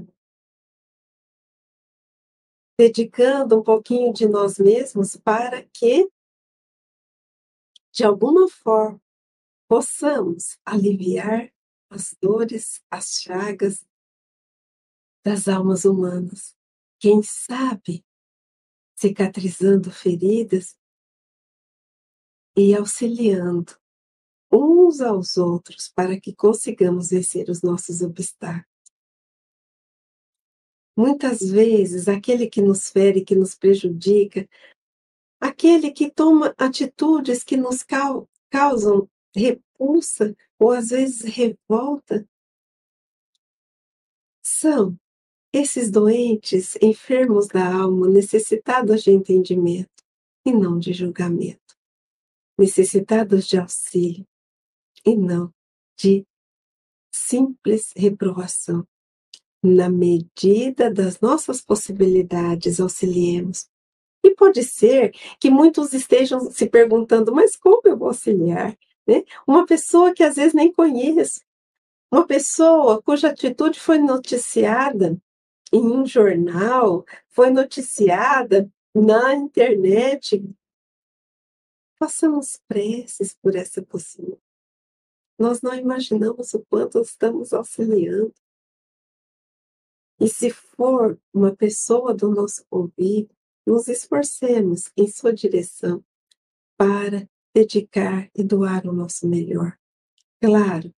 Dedicando 2.79 3.59
um 3.59 3.61
pouquinho 3.63 4.11
de 4.11 4.27
nós 4.27 4.57
mesmos 4.57 5.15
para 5.15 5.61
que, 5.61 6.09
de 7.93 8.03
alguma 8.03 8.49
forma, 8.49 8.99
possamos 9.69 10.57
aliviar 10.65 11.53
as 11.91 12.15
dores, 12.19 12.83
as 12.89 13.21
chagas 13.21 13.85
das 15.23 15.47
almas 15.47 15.85
humanas. 15.85 16.56
Quem 16.99 17.21
sabe 17.21 18.03
cicatrizando 18.95 19.91
feridas 19.91 20.75
e 22.57 22.75
auxiliando 22.75 23.77
uns 24.51 25.01
aos 25.01 25.37
outros 25.37 25.87
para 25.89 26.19
que 26.19 26.33
consigamos 26.33 27.09
vencer 27.09 27.47
os 27.49 27.61
nossos 27.61 28.01
obstáculos. 28.01 28.65
Muitas 30.97 31.41
vezes, 31.41 32.07
aquele 32.07 32.49
que 32.49 32.59
nos 32.59 32.89
fere, 32.89 33.23
que 33.23 33.35
nos 33.35 33.53
prejudica, 33.53 34.49
aquele 35.39 35.91
que 35.91 36.09
toma 36.09 36.55
atitudes 36.57 37.43
que 37.43 37.55
nos 37.55 37.85
causam 38.49 39.07
repulsa 39.35 40.35
ou 40.57 40.71
às 40.71 40.89
vezes 40.89 41.21
revolta, 41.21 42.27
são 44.41 44.97
esses 45.57 45.91
doentes, 45.91 46.77
enfermos 46.81 47.47
da 47.47 47.65
alma, 47.65 48.07
necessitados 48.07 49.03
de 49.03 49.11
entendimento 49.11 50.03
e 50.45 50.51
não 50.51 50.79
de 50.79 50.93
julgamento 50.93 51.67
necessitados 52.57 53.47
de 53.47 53.57
auxílio 53.57 54.25
e 55.05 55.15
não 55.15 55.53
de 55.97 56.25
simples 57.13 57.91
reprovação. 57.95 58.85
Na 59.63 59.89
medida 59.89 60.91
das 60.91 61.19
nossas 61.19 61.61
possibilidades, 61.61 62.79
auxiliemos. 62.79 63.67
E 64.23 64.33
pode 64.35 64.63
ser 64.63 65.11
que 65.39 65.49
muitos 65.49 65.93
estejam 65.93 66.39
se 66.51 66.69
perguntando, 66.69 67.33
mas 67.33 67.55
como 67.55 67.81
eu 67.85 67.97
vou 67.97 68.09
auxiliar? 68.09 68.77
Né? 69.05 69.23
Uma 69.47 69.65
pessoa 69.65 70.13
que 70.13 70.23
às 70.23 70.35
vezes 70.35 70.53
nem 70.53 70.71
conheço, 70.71 71.41
uma 72.11 72.25
pessoa 72.25 73.01
cuja 73.01 73.29
atitude 73.29 73.79
foi 73.79 73.97
noticiada 73.97 75.17
em 75.71 75.81
um 75.81 76.05
jornal, 76.05 77.05
foi 77.29 77.49
noticiada 77.49 78.69
na 78.95 79.35
internet, 79.35 80.43
Façamos 81.99 82.61
preces 82.67 83.33
por 83.33 83.55
essa 83.55 83.81
pessoa. 83.81 84.39
Nós 85.37 85.61
não 85.61 85.73
imaginamos 85.73 86.53
o 86.53 86.63
quanto 86.65 87.01
estamos 87.01 87.53
auxiliando. 87.53 88.33
E 90.19 90.27
se 90.27 90.51
for 90.51 91.19
uma 91.33 91.55
pessoa 91.55 92.13
do 92.13 92.29
nosso 92.29 92.65
convívio, 92.67 93.35
nos 93.65 93.87
esforcemos 93.87 94.91
em 94.95 95.07
sua 95.07 95.33
direção 95.33 96.03
para 96.77 97.27
dedicar 97.53 98.29
e 98.33 98.43
doar 98.43 98.87
o 98.87 98.93
nosso 98.93 99.27
melhor. 99.27 99.77
Claro, 100.39 100.93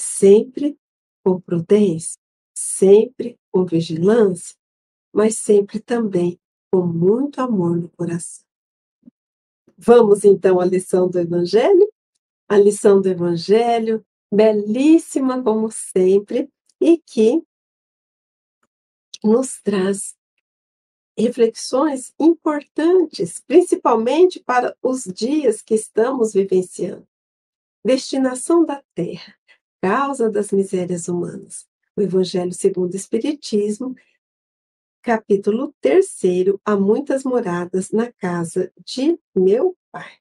sempre 0.00 0.78
com 1.24 1.40
prudência, 1.40 2.20
sempre 2.54 3.38
com 3.50 3.64
vigilância, 3.64 4.56
mas 5.12 5.38
sempre 5.38 5.80
também 5.80 6.38
com 6.72 6.86
muito 6.86 7.40
amor 7.40 7.76
no 7.76 7.88
coração. 7.90 8.44
Vamos 9.76 10.24
então 10.24 10.60
à 10.60 10.64
lição 10.64 11.08
do 11.08 11.18
Evangelho? 11.18 11.92
A 12.48 12.56
lição 12.56 13.00
do 13.00 13.08
Evangelho, 13.08 14.04
belíssima 14.32 15.42
como 15.42 15.70
sempre, 15.70 16.50
e 16.80 16.98
que 16.98 17.42
nos 19.22 19.60
traz 19.62 20.14
reflexões 21.16 22.12
importantes, 22.18 23.40
principalmente 23.46 24.40
para 24.40 24.76
os 24.82 25.04
dias 25.04 25.62
que 25.62 25.74
estamos 25.74 26.32
vivenciando. 26.32 27.06
Destinação 27.84 28.64
da 28.64 28.82
terra, 28.94 29.34
causa 29.80 30.28
das 30.30 30.50
misérias 30.50 31.08
humanas. 31.08 31.66
O 31.96 32.02
Evangelho 32.02 32.52
segundo 32.52 32.92
o 32.92 32.96
Espiritismo 32.96 33.94
capítulo 35.04 35.74
3, 35.82 36.08
há 36.64 36.76
muitas 36.76 37.24
moradas 37.24 37.90
na 37.90 38.10
casa 38.10 38.72
de 38.84 39.18
meu 39.34 39.76
pai. 39.92 40.18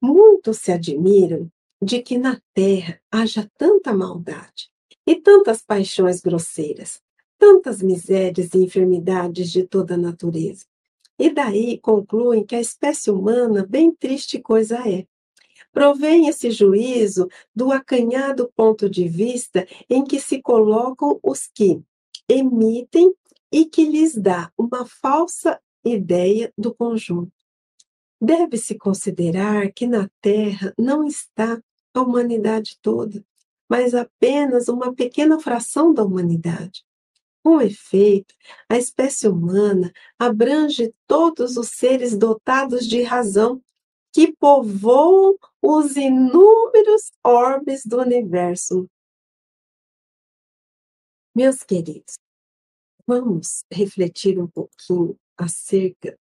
Muitos 0.00 0.58
se 0.58 0.70
admiram 0.70 1.50
de 1.82 2.00
que 2.00 2.16
na 2.16 2.40
terra 2.54 3.00
haja 3.10 3.50
tanta 3.58 3.92
maldade 3.92 4.70
e 5.04 5.16
tantas 5.16 5.60
paixões 5.62 6.20
grosseiras, 6.20 7.02
tantas 7.36 7.82
misérias 7.82 8.54
e 8.54 8.58
enfermidades 8.58 9.50
de 9.50 9.66
toda 9.66 9.94
a 9.94 9.98
natureza. 9.98 10.64
E 11.18 11.28
daí 11.28 11.78
concluem 11.80 12.46
que 12.46 12.54
a 12.54 12.60
espécie 12.60 13.10
humana 13.10 13.66
bem 13.66 13.92
triste 13.92 14.40
coisa 14.40 14.88
é, 14.88 15.08
Provém 15.78 16.26
esse 16.26 16.50
juízo 16.50 17.28
do 17.54 17.70
acanhado 17.70 18.52
ponto 18.56 18.90
de 18.90 19.06
vista 19.06 19.64
em 19.88 20.02
que 20.02 20.18
se 20.18 20.42
colocam 20.42 21.20
os 21.22 21.46
que 21.46 21.80
emitem 22.28 23.14
e 23.52 23.64
que 23.64 23.84
lhes 23.84 24.16
dá 24.16 24.50
uma 24.58 24.84
falsa 24.84 25.60
ideia 25.84 26.52
do 26.58 26.74
conjunto. 26.74 27.30
Deve-se 28.20 28.76
considerar 28.76 29.70
que 29.70 29.86
na 29.86 30.10
Terra 30.20 30.74
não 30.76 31.04
está 31.04 31.62
a 31.94 32.00
humanidade 32.00 32.76
toda, 32.82 33.24
mas 33.70 33.94
apenas 33.94 34.66
uma 34.66 34.92
pequena 34.92 35.38
fração 35.38 35.94
da 35.94 36.02
humanidade. 36.02 36.82
Com 37.40 37.60
efeito, 37.60 38.34
a 38.68 38.76
espécie 38.76 39.28
humana 39.28 39.92
abrange 40.18 40.92
todos 41.06 41.56
os 41.56 41.68
seres 41.68 42.18
dotados 42.18 42.84
de 42.84 43.00
razão 43.04 43.62
que 44.12 44.32
povoam 44.32 45.36
os 45.62 45.96
inúmeros 45.96 47.10
orbes 47.24 47.84
do 47.84 48.00
universo. 48.00 48.88
Meus 51.34 51.62
queridos, 51.62 52.16
vamos 53.06 53.64
refletir 53.70 54.38
um 54.40 54.46
pouquinho 54.46 55.18
acerca 55.36 56.18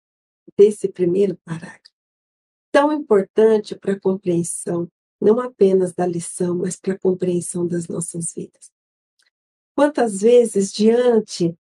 desse 0.58 0.88
primeiro 0.88 1.38
parágrafo, 1.46 1.94
tão 2.72 2.92
importante 2.92 3.76
para 3.76 3.94
a 3.94 4.00
compreensão, 4.00 4.88
não 5.22 5.40
apenas 5.40 5.94
da 5.94 6.06
lição, 6.06 6.58
mas 6.58 6.76
para 6.76 6.94
a 6.94 7.00
compreensão 7.00 7.68
das 7.68 7.88
nossas 7.88 8.34
vidas. 8.34 8.72
Quantas 9.76 10.22
vezes, 10.22 10.72
diante 10.72 11.58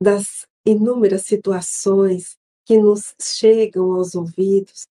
das 0.00 0.46
inúmeras 0.64 1.22
situações 1.22 2.36
que 2.64 2.76
nos 2.76 3.14
chegam 3.20 3.92
aos 3.92 4.14
ouvidos, 4.14 4.86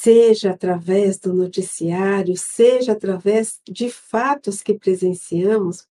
seja 0.00 0.52
através 0.52 1.18
do 1.18 1.34
noticiário, 1.34 2.36
seja 2.36 2.92
através 2.92 3.60
de 3.68 3.90
fatos 3.90 4.62
que 4.62 4.78
presenciamos, 4.78 5.88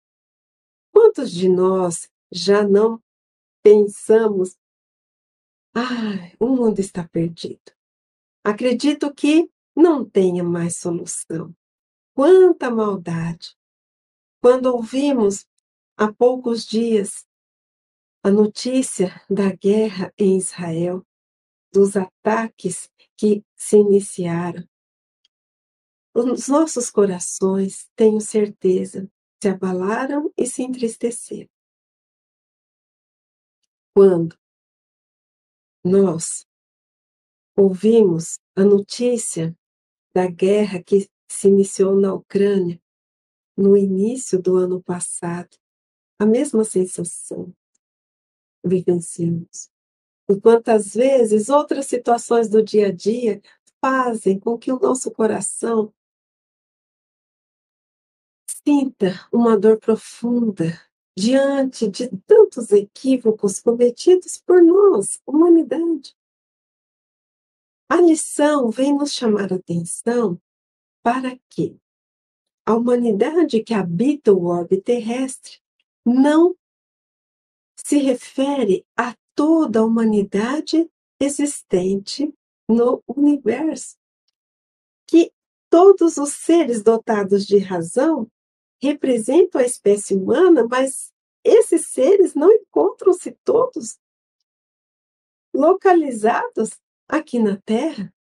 quantos 0.93 1.31
de 1.31 1.49
nós 1.49 2.11
já 2.31 2.63
não 2.69 3.03
pensamos, 3.63 4.59
ah, 5.75 6.31
o 6.39 6.49
mundo 6.49 6.81
está 6.81 7.09
perdido. 7.09 7.73
Acredito 8.45 9.13
que 9.15 9.51
não 9.75 10.05
tenha 10.05 10.45
mais 10.45 10.77
solução. 10.77 11.57
Quanta 12.15 12.71
maldade! 12.71 13.57
Quando 14.39 14.67
ouvimos 14.67 15.47
há 15.97 16.13
poucos 16.13 16.67
dias 16.67 17.27
a 18.23 18.31
notícia 18.31 19.19
da 19.31 19.51
guerra 19.51 20.13
em 20.19 20.37
Israel, 20.37 21.03
dos 21.73 21.97
ataques 21.97 22.89
que 23.17 23.45
se 23.57 23.77
iniciaram. 23.77 24.67
Os 26.15 26.49
nossos 26.49 26.91
corações, 26.91 27.89
tenho 27.97 28.21
certeza, 28.21 29.11
se 29.43 29.49
abalaram 29.49 30.33
e 30.37 30.47
se 30.47 30.63
entristeceram. 30.63 31.49
Quando 33.95 34.37
nós 35.85 36.47
ouvimos 37.57 38.39
a 38.57 38.65
notícia 38.65 39.57
da 40.15 40.29
guerra 40.29 40.83
que 40.83 41.09
se 41.29 41.49
iniciou 41.49 42.01
na 42.01 42.15
Ucrânia 42.15 42.81
no 43.57 43.77
início 43.77 44.41
do 44.41 44.57
ano 44.57 44.83
passado, 44.83 45.57
a 46.19 46.27
mesma 46.27 46.65
sensação 46.65 47.55
vivenciamos. 48.65 49.74
E 50.29 50.41
quantas 50.41 50.95
vezes 50.95 51.49
outras 51.49 51.87
situações 51.87 52.49
do 52.49 52.63
dia 52.63 52.89
a 52.89 52.93
dia 52.93 53.43
fazem 53.81 54.39
com 54.39 54.57
que 54.57 54.73
o 54.73 54.79
nosso 54.79 55.11
coração 55.11 55.93
sinta 58.67 59.29
uma 59.31 59.59
dor 59.59 59.79
profunda 59.79 60.81
diante 61.17 61.87
de 61.89 62.09
tantos 62.27 62.73
equívocos 62.73 63.61
cometidos 63.61 64.39
por 64.39 64.63
nós, 64.63 65.21
humanidade. 65.27 66.17
A 67.89 68.01
lição 68.01 68.71
vem 68.71 68.97
nos 68.97 69.13
chamar 69.13 69.53
a 69.53 69.57
atenção 69.57 70.41
para 71.03 71.39
que 71.51 71.79
a 72.67 72.75
humanidade 72.75 73.63
que 73.63 73.75
habita 73.75 74.33
o 74.33 74.47
orbe 74.47 74.81
terrestre 74.81 75.61
não 76.05 76.57
se 77.77 77.99
refere 77.99 78.87
a 78.97 79.15
toda 79.35 79.81
a 79.81 79.85
humanidade 79.85 80.91
existente 81.21 82.33
no 82.69 83.03
universo. 83.07 83.97
Que 85.07 85.33
todos 85.71 86.17
os 86.17 86.33
seres 86.33 86.83
dotados 86.83 87.47
de 87.47 87.59
razão 87.59 88.31
representam 88.81 89.61
a 89.61 89.65
espécie 89.65 90.15
humana, 90.15 90.67
mas 90.69 91.13
esses 91.43 91.87
seres 91.87 92.35
não 92.35 92.51
encontram-se 92.51 93.33
todos 93.45 93.99
localizados 95.55 96.71
aqui 97.09 97.39
na 97.39 97.57
Terra. 97.59 98.13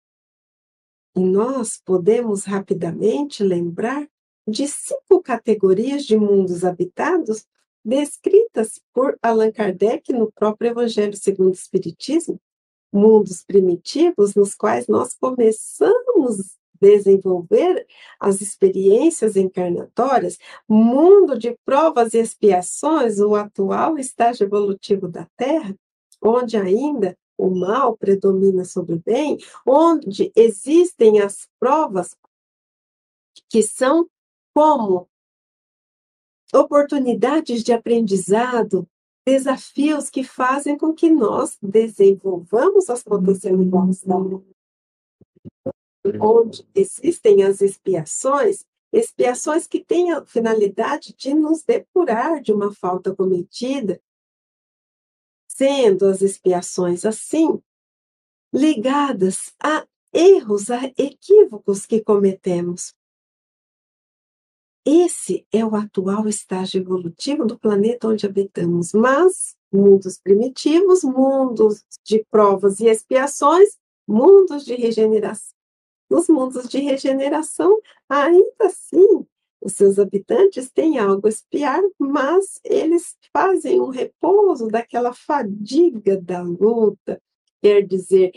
E 1.15 1.19
nós 1.19 1.79
podemos 1.83 2.43
rapidamente 2.43 3.43
lembrar 3.43 4.07
de 4.47 4.67
cinco 4.67 5.21
categorias 5.21 6.05
de 6.05 6.17
mundos 6.17 6.65
habitados 6.65 7.45
descritas 7.83 8.79
por 8.93 9.17
Allan 9.21 9.51
Kardec 9.51 10.11
no 10.13 10.31
próprio 10.31 10.71
Evangelho 10.71 11.15
segundo 11.15 11.49
o 11.49 11.53
Espiritismo, 11.53 12.39
mundos 12.91 13.43
primitivos 13.43 14.35
nos 14.35 14.55
quais 14.55 14.87
nós 14.87 15.13
começamos 15.15 16.39
a 16.39 16.43
desenvolver 16.79 17.85
as 18.19 18.41
experiências 18.41 19.35
encarnatórias, 19.35 20.37
mundo 20.67 21.37
de 21.37 21.57
provas 21.65 22.13
e 22.13 22.19
expiações, 22.19 23.19
o 23.19 23.35
atual 23.35 23.97
estágio 23.97 24.45
evolutivo 24.45 25.07
da 25.07 25.27
Terra, 25.35 25.75
onde 26.21 26.55
ainda 26.55 27.17
o 27.37 27.49
mal 27.49 27.97
predomina 27.97 28.63
sobre 28.63 28.95
o 28.95 29.01
bem, 29.03 29.37
onde 29.65 30.31
existem 30.35 31.19
as 31.19 31.47
provas 31.59 32.15
que 33.49 33.63
são 33.63 34.07
como 34.53 35.09
oportunidades 36.53 37.63
de 37.63 37.73
aprendizado, 37.73 38.87
desafios 39.25 40.09
que 40.09 40.23
fazem 40.23 40.77
com 40.77 40.93
que 40.93 41.09
nós 41.09 41.57
desenvolvamos 41.61 42.89
as 42.89 43.03
potencialidades 43.03 44.03
da 44.03 44.17
onde 46.19 46.67
existem 46.75 47.43
as 47.43 47.61
expiações, 47.61 48.65
expiações 48.91 49.65
que 49.65 49.83
têm 49.83 50.11
a 50.11 50.25
finalidade 50.25 51.13
de 51.13 51.33
nos 51.33 51.63
depurar 51.63 52.41
de 52.41 52.51
uma 52.51 52.73
falta 52.73 53.15
cometida, 53.15 54.01
sendo 55.47 56.05
as 56.05 56.21
expiações 56.21 57.05
assim 57.05 57.61
ligadas 58.53 59.53
a 59.61 59.87
erros, 60.13 60.69
a 60.69 60.85
equívocos 60.97 61.85
que 61.85 62.01
cometemos. 62.03 62.93
Esse 64.85 65.47
é 65.51 65.65
o 65.65 65.75
atual 65.75 66.27
estágio 66.27 66.81
evolutivo 66.81 67.45
do 67.45 67.57
planeta 67.57 68.09
onde 68.09 68.25
habitamos, 68.25 68.91
mas 68.91 69.55
mundos 69.71 70.17
primitivos, 70.17 71.03
mundos 71.03 71.83
de 72.03 72.25
provas 72.29 72.79
e 72.81 72.87
expiações, 72.87 73.77
mundos 74.05 74.65
de 74.65 74.75
regeneração. 74.75 75.53
Nos 76.09 76.27
mundos 76.27 76.67
de 76.67 76.79
regeneração, 76.79 77.79
ainda 78.09 78.65
assim, 78.65 79.25
os 79.61 79.73
seus 79.73 79.97
habitantes 79.97 80.69
têm 80.69 80.99
algo 80.99 81.25
a 81.25 81.29
espiar, 81.29 81.81
mas 81.97 82.59
eles 82.63 83.15
fazem 83.31 83.79
um 83.79 83.87
repouso 83.87 84.67
daquela 84.67 85.13
fadiga 85.13 86.19
da 86.19 86.41
luta. 86.41 87.21
Quer 87.61 87.87
dizer, 87.87 88.33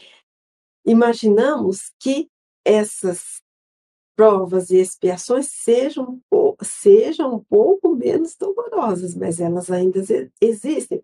imaginamos 0.87 1.93
que 1.99 2.31
essas 2.65 3.43
provas 4.17 4.71
e 4.71 4.79
expiações 4.79 5.47
sejam, 5.49 6.21
sejam 6.63 7.37
um 7.37 7.45
pouco 7.45 7.95
menos 7.95 8.35
dolorosas, 8.35 9.15
mas 9.15 9.39
elas 9.39 9.71
ainda 9.71 10.03
existem. 10.41 11.03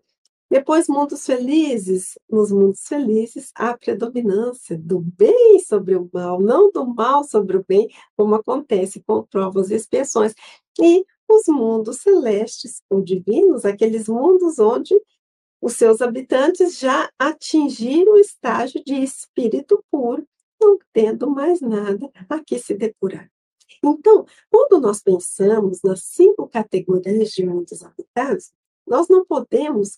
Depois, 0.49 0.87
mundos 0.87 1.25
felizes. 1.25 2.17
Nos 2.29 2.51
mundos 2.51 2.81
felizes, 2.87 3.51
há 3.55 3.75
predominância 3.77 4.77
do 4.77 4.99
bem 4.99 5.59
sobre 5.59 5.95
o 5.95 6.09
mal, 6.13 6.39
não 6.39 6.71
do 6.71 6.85
mal 6.85 7.23
sobre 7.23 7.57
o 7.57 7.65
bem, 7.67 7.87
como 8.15 8.35
acontece 8.35 9.01
com 9.05 9.23
provas 9.23 9.71
e 9.71 9.75
expiações. 9.75 10.33
E 10.79 11.05
os 11.27 11.47
mundos 11.47 12.01
celestes 12.01 12.81
ou 12.89 13.01
divinos, 13.01 13.65
aqueles 13.65 14.07
mundos 14.07 14.59
onde 14.59 14.93
os 15.61 15.73
seus 15.73 16.01
habitantes 16.01 16.77
já 16.77 17.09
atingiram 17.17 18.13
o 18.13 18.17
estágio 18.17 18.83
de 18.83 18.95
espírito 18.95 19.83
puro, 19.89 20.27
não 20.63 20.79
tendo 20.91 21.29
mais 21.29 21.61
nada 21.61 22.09
a 22.29 22.39
que 22.43 22.57
se 22.57 22.73
depurar. 22.73 23.29
Então, 23.83 24.25
quando 24.49 24.79
nós 24.79 25.01
pensamos 25.01 25.81
nas 25.83 26.03
cinco 26.03 26.47
categorias 26.47 27.31
de 27.31 27.45
mundos 27.45 27.83
habitados, 27.83 28.51
nós 28.87 29.07
não 29.07 29.25
podemos 29.25 29.97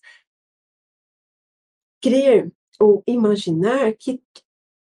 crer 2.01 2.51
ou 2.79 3.03
imaginar 3.07 3.93
que 3.93 4.21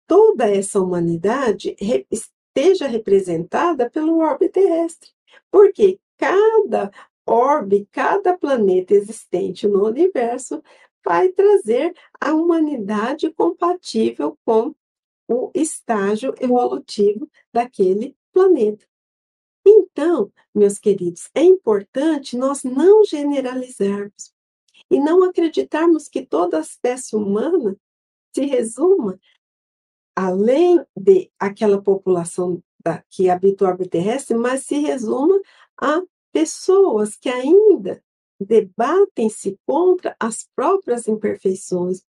toda 0.07 0.49
essa 0.49 0.79
humanidade 0.79 1.75
esteja 2.11 2.87
representada 2.87 3.89
pelo 3.89 4.19
orbe 4.19 4.49
terrestre, 4.49 5.09
porque 5.49 5.99
cada 6.17 6.91
orbe, 7.25 7.87
cada 7.91 8.37
planeta 8.37 8.93
existente 8.93 9.67
no 9.67 9.85
universo 9.85 10.61
vai 11.05 11.29
trazer 11.29 11.93
a 12.19 12.33
humanidade 12.33 13.31
compatível 13.33 14.37
com 14.45 14.73
o 15.27 15.51
estágio 15.53 16.33
evolutivo 16.39 17.29
daquele 17.51 18.15
planeta. 18.31 18.85
Então, 19.65 20.31
meus 20.53 20.77
queridos, 20.77 21.29
é 21.33 21.41
importante 21.41 22.37
nós 22.37 22.63
não 22.63 23.03
generalizarmos 23.05 24.33
e 24.91 24.99
não 24.99 25.23
acreditarmos 25.23 26.07
que 26.07 26.25
toda 26.25 26.57
a 26.57 26.61
espécie 26.61 27.15
humana 27.15 27.77
se 28.35 28.45
resuma 28.45 29.19
além 30.15 30.83
de 30.95 31.31
aquela 31.39 31.81
população 31.81 32.61
da, 32.83 33.03
que 33.09 33.29
habita 33.29 33.63
o 33.63 33.67
orbe 33.67 33.87
terrestre, 33.87 34.37
mas 34.37 34.65
se 34.65 34.77
resuma 34.79 35.39
a 35.79 36.01
pessoas 36.31 37.15
que 37.15 37.29
ainda 37.29 38.03
debatem-se 38.39 39.57
contra 39.65 40.15
as 40.19 40.47
próprias 40.55 41.07
imperfeições, 41.07 42.03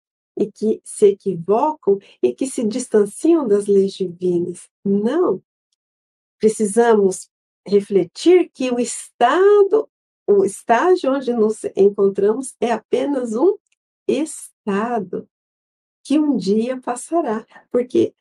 e 0.41 0.51
que 0.51 0.81
se 0.83 1.09
equivocam 1.09 1.99
e 2.23 2.35
que 2.35 2.47
se 2.47 2.67
distanciam 2.67 3.47
das 3.47 3.67
leis 3.67 3.93
divinas. 3.93 4.71
Não. 4.83 5.43
Precisamos 6.39 7.29
refletir 7.67 8.51
que 8.51 8.71
o 8.71 8.81
estado, 8.81 9.87
o 10.27 10.43
estágio 10.43 11.13
onde 11.13 11.35
nos 11.35 11.63
encontramos 11.77 12.55
é 12.59 12.73
apenas 12.73 13.35
um 13.35 13.59
estado 14.09 15.29
que 16.03 16.19
um 16.19 16.39
dia 16.39 16.81
passará, 16.81 17.47
porque 17.71 18.15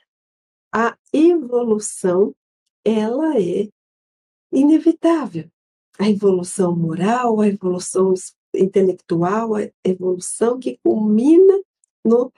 a 0.75 0.97
evolução 1.13 2.36
ela 2.84 3.39
é 3.39 3.69
inevitável. 4.51 5.49
A 5.97 6.10
evolução 6.10 6.75
moral, 6.75 7.39
a 7.39 7.47
evolução 7.47 8.13
intelectual, 8.53 9.55
a 9.55 9.69
evolução 9.84 10.60
que 10.60 10.77
culmina 10.84 11.62
no 12.05 12.31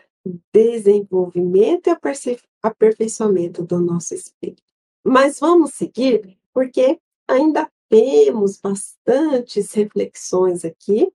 desenvolvimento 0.54 1.88
e 1.88 2.40
aperfeiçoamento 2.62 3.64
do 3.64 3.80
nosso 3.80 4.14
espírito. 4.14 4.64
Mas 5.04 5.40
vamos 5.40 5.74
seguir, 5.74 6.38
porque 6.54 7.00
ainda 7.28 7.70
temos 7.90 8.58
bastantes 8.58 9.74
reflexões 9.74 10.64
aqui. 10.64 11.12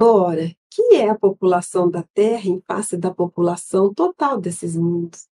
Ora, 0.00 0.54
que 0.70 0.94
é 0.94 1.08
a 1.08 1.18
população 1.18 1.90
da 1.90 2.02
Terra 2.14 2.48
em 2.48 2.60
face 2.60 2.96
da 2.96 3.12
população 3.12 3.92
total 3.92 4.40
desses 4.40 4.76
mundos? 4.76 5.26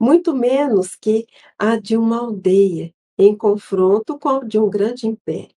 Muito 0.00 0.34
menos 0.34 0.96
que 0.96 1.26
a 1.58 1.76
de 1.76 1.96
uma 1.96 2.18
aldeia, 2.18 2.92
em 3.18 3.36
confronto 3.36 4.18
com 4.18 4.28
a 4.28 4.44
de 4.44 4.58
um 4.58 4.68
grande 4.68 5.06
império. 5.06 5.53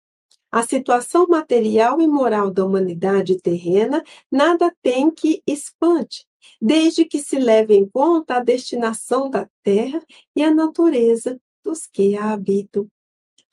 A 0.52 0.64
situação 0.64 1.28
material 1.28 2.00
e 2.00 2.08
moral 2.08 2.52
da 2.52 2.66
humanidade 2.66 3.40
terrena 3.40 4.04
nada 4.32 4.74
tem 4.82 5.12
que 5.12 5.44
espante, 5.46 6.26
desde 6.62 7.04
que 7.04 7.20
se 7.20 7.38
leve 7.38 7.76
em 7.76 7.88
conta 7.88 8.36
a 8.36 8.44
destinação 8.44 9.30
da 9.30 9.50
terra 9.62 10.02
e 10.36 10.44
a 10.44 10.54
natureza 10.54 11.40
dos 11.64 11.86
que 11.86 12.16
a 12.16 12.32
habitam. 12.32 12.88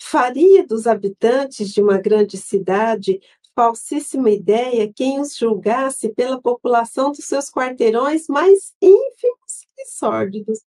Faria 0.00 0.64
dos 0.66 0.86
habitantes 0.86 1.70
de 1.70 1.82
uma 1.82 1.98
grande 1.98 2.36
cidade 2.36 3.20
falsíssima 3.54 4.30
ideia 4.30 4.92
quem 4.92 5.20
os 5.20 5.36
julgasse 5.36 6.08
pela 6.10 6.40
população 6.40 7.10
dos 7.10 7.24
seus 7.24 7.50
quarteirões 7.50 8.26
mais 8.28 8.72
ínfimos 8.82 9.66
e 9.78 9.86
sórdidos. 9.86 10.60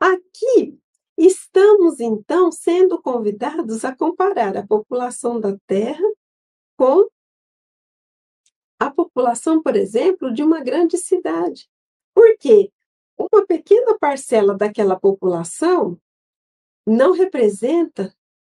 Aqui 0.00 0.78
estamos 1.18 1.98
então 1.98 2.52
sendo 2.52 3.02
convidados 3.02 3.84
a 3.84 3.94
comparar 3.94 4.56
a 4.56 4.66
população 4.66 5.40
da 5.40 5.58
Terra 5.66 6.08
com 6.76 7.08
a 8.78 8.90
população, 8.90 9.60
por 9.60 9.74
exemplo, 9.74 10.32
de 10.32 10.42
uma 10.42 10.60
grande 10.60 10.96
cidade. 10.96 11.68
Por 12.14 12.38
quê? 12.38 12.72
Uma 13.18 13.44
pequena 13.44 13.98
parcela 13.98 14.54
daquela 14.56 14.98
população 14.98 16.00
não 16.86 17.12
representa 17.12 18.14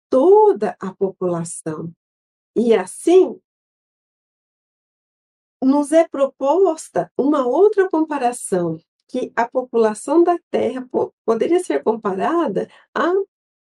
toda 0.09 0.77
a 0.79 0.93
população. 0.93 1.93
E 2.55 2.73
assim, 2.73 3.37
nos 5.61 5.91
é 5.91 6.07
proposta 6.07 7.11
uma 7.17 7.45
outra 7.45 7.89
comparação, 7.89 8.79
que 9.13 9.31
a 9.35 9.47
população 9.47 10.23
da 10.23 10.39
Terra 10.49 10.89
poderia 11.23 11.63
ser 11.63 11.83
comparada 11.83 12.67
à 12.95 13.13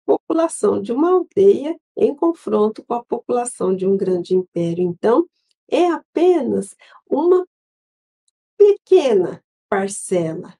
população 0.05 0.81
de 0.81 0.91
uma 0.91 1.09
aldeia 1.09 1.79
em 1.95 2.13
confronto 2.13 2.83
com 2.83 2.93
a 2.93 3.05
população 3.05 3.73
de 3.73 3.87
um 3.87 3.95
grande 3.95 4.35
império. 4.35 4.83
Então, 4.83 5.25
é 5.71 5.87
apenas 5.89 6.75
uma 7.09 7.47
pequena 8.57 9.41
parcela 9.69 10.59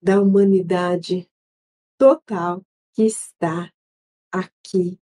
da 0.00 0.18
humanidade 0.18 1.28
total 1.98 2.62
que 2.94 3.02
está 3.02 3.70
aqui 4.32 4.98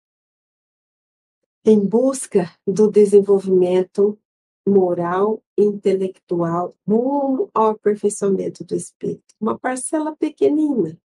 em 1.63 1.87
busca 1.87 2.51
do 2.65 2.89
desenvolvimento 2.89 4.19
moral 4.67 5.43
intelectual 5.57 6.75
rumo 6.87 7.49
ao 7.53 7.71
aperfeiçoamento 7.71 8.63
do 8.63 8.75
espírito. 8.75 9.35
Uma 9.39 9.57
parcela 9.57 10.15
pequenina, 10.15 10.97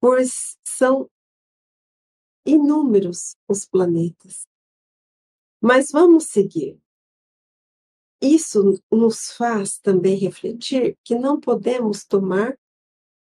pois 0.00 0.58
são 0.64 1.10
inúmeros 2.44 3.36
os 3.48 3.64
planetas. 3.64 4.46
Mas 5.60 5.90
vamos 5.90 6.24
seguir. 6.24 6.78
Isso 8.20 8.82
nos 8.90 9.32
faz 9.32 9.78
também 9.78 10.16
refletir 10.16 10.96
que 11.04 11.14
não 11.14 11.40
podemos 11.40 12.04
tomar 12.04 12.58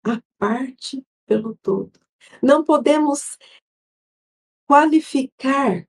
a 0.05 0.23
parte 0.39 1.05
pelo 1.27 1.57
todo. 1.57 1.99
Não 2.43 2.65
podemos 2.65 3.37
qualificar 4.67 5.89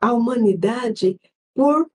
a 0.00 0.12
humanidade 0.12 1.18
por 1.58 1.90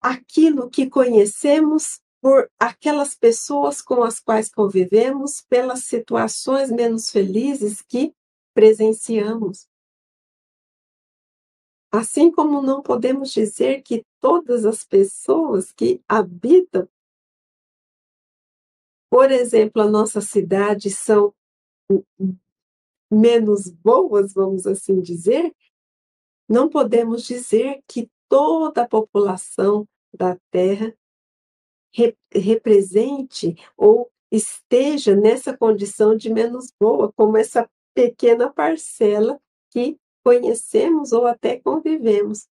aquilo 0.00 0.70
que 0.70 0.88
conhecemos, 0.88 2.00
por 2.18 2.50
aquelas 2.58 3.14
pessoas 3.14 3.82
com 3.82 4.02
as 4.02 4.18
quais 4.18 4.48
convivemos, 4.48 5.42
pelas 5.42 5.84
situações 5.84 6.70
menos 6.70 7.10
felizes 7.10 7.82
que 7.82 8.14
presenciamos. 8.54 9.68
Assim 11.92 12.32
como 12.32 12.62
não 12.62 12.82
podemos 12.82 13.34
dizer 13.34 13.82
que 13.82 14.02
todas 14.18 14.64
as 14.64 14.82
pessoas 14.82 15.70
que 15.70 16.02
habitam, 16.08 16.88
por 19.10 19.30
exemplo, 19.30 19.82
a 19.82 19.90
nossa 19.90 20.22
cidade 20.22 20.88
são 20.88 21.34
menos 23.12 23.70
boas, 23.70 24.32
vamos 24.32 24.66
assim 24.66 25.02
dizer, 25.02 25.54
não 26.48 26.68
podemos 26.68 27.24
dizer 27.24 27.82
que 27.86 28.10
toda 28.28 28.82
a 28.82 28.88
população 28.88 29.86
da 30.12 30.38
Terra 30.50 30.94
re 31.94 32.16
represente 32.32 33.56
ou 33.76 34.10
esteja 34.30 35.14
nessa 35.14 35.56
condição 35.56 36.16
de 36.16 36.32
menos 36.32 36.72
boa, 36.78 37.12
como 37.12 37.36
essa 37.36 37.68
pequena 37.94 38.52
parcela 38.52 39.40
que 39.70 39.98
conhecemos 40.24 41.12
ou 41.12 41.26
até 41.26 41.58
convivemos. 41.58 42.48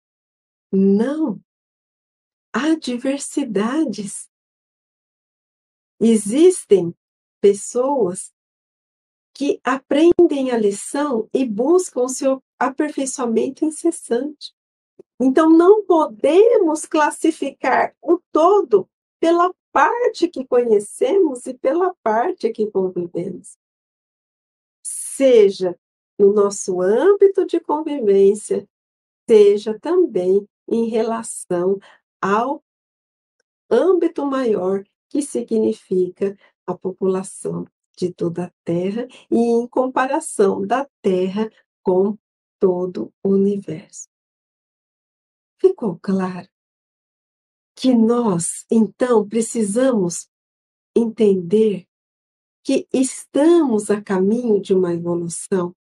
Não. 0.73 1.41
Há 2.53 2.77
diversidades. 2.77 4.29
Existem 6.01 6.95
pessoas 7.41 8.33
que 9.35 9.61
aprendem 9.65 10.53
a 10.53 10.57
lição 10.57 11.29
e 11.35 11.45
buscam 11.45 12.03
o 12.03 12.09
seu 12.09 12.43
aperfeiçoamento 12.59 13.65
incessante. 13.65 14.55
Então, 15.21 15.49
não 15.51 15.85
podemos 15.85 16.87
classificar 16.87 17.95
o 18.03 18.21
todo 18.33 18.89
pela 19.21 19.55
parte 19.73 20.29
que 20.29 20.45
conhecemos 20.47 21.47
e 21.47 21.55
pela 21.55 21.95
parte 22.03 22.51
que 22.51 22.71
convivemos. 22.71 23.57
Seja 24.85 25.79
no 26.19 26.33
nosso 26.33 26.81
âmbito 26.81 27.47
de 27.47 27.59
convivência, 27.61 28.69
seja 29.29 29.79
também 29.79 30.47
em 30.69 30.89
relação 30.89 31.79
ao 32.21 32.63
âmbito 33.71 34.25
maior 34.25 34.85
que 35.09 35.23
significa 35.23 36.37
a 36.67 36.77
população 36.77 37.67
de 37.97 38.13
toda 38.13 38.47
a 38.47 38.53
Terra 38.65 39.07
e 39.31 39.37
em 39.37 39.67
comparação 39.67 40.67
da 40.67 40.89
Terra 41.03 41.51
com 41.83 42.17
todo 42.65 43.13
o 43.23 43.29
universo. 43.29 44.09
Ficou 45.61 45.99
claro 46.01 46.49
que 47.77 47.93
nós, 47.93 48.65
então, 48.71 49.29
precisamos 49.29 50.31
entender 50.97 51.87
que 52.63 52.89
estamos 52.91 53.91
a 53.91 54.01
caminho 54.01 54.63
de 54.63 54.73
uma 54.73 54.95
evolução. 54.95 55.77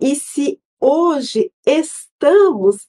E 0.00 0.16
se 0.16 0.60
hoje 0.80 1.52
estamos 1.64 2.88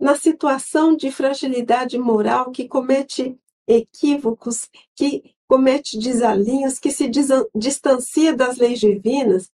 na 0.00 0.16
situação 0.16 0.96
de 0.96 1.12
fragilidade 1.12 1.98
moral 1.98 2.50
que 2.50 2.66
comete 2.66 3.38
equívocos, 3.68 4.70
que 4.96 5.36
comete 5.46 5.98
desalinhos, 5.98 6.78
que 6.78 6.90
se 6.90 7.10
distancia 7.54 8.34
das 8.34 8.56
leis 8.56 8.80
divinas, 8.80 9.50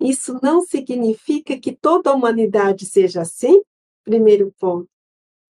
isso 0.00 0.38
não 0.42 0.64
significa 0.64 1.58
que 1.60 1.76
toda 1.76 2.10
a 2.10 2.14
humanidade 2.14 2.86
seja 2.86 3.20
assim, 3.20 3.62
primeiro 4.02 4.52
ponto. 4.58 4.88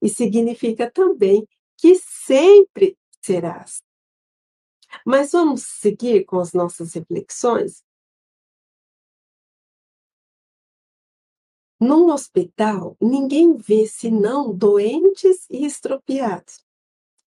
E 0.03 0.09
significa 0.09 0.91
também 0.91 1.47
que 1.77 1.95
sempre 1.97 2.99
serás. 3.23 3.83
Mas 5.07 5.33
vamos 5.33 5.63
seguir 5.63 6.25
com 6.25 6.41
as 6.41 6.53
nossas 6.53 6.95
reflexões? 6.95 7.85
Num 11.79 12.13
hospital, 12.13 12.97
ninguém 13.01 13.57
vê 13.57 13.87
senão 13.87 14.55
doentes 14.55 15.47
e 15.49 15.65
estropiados. 15.65 16.63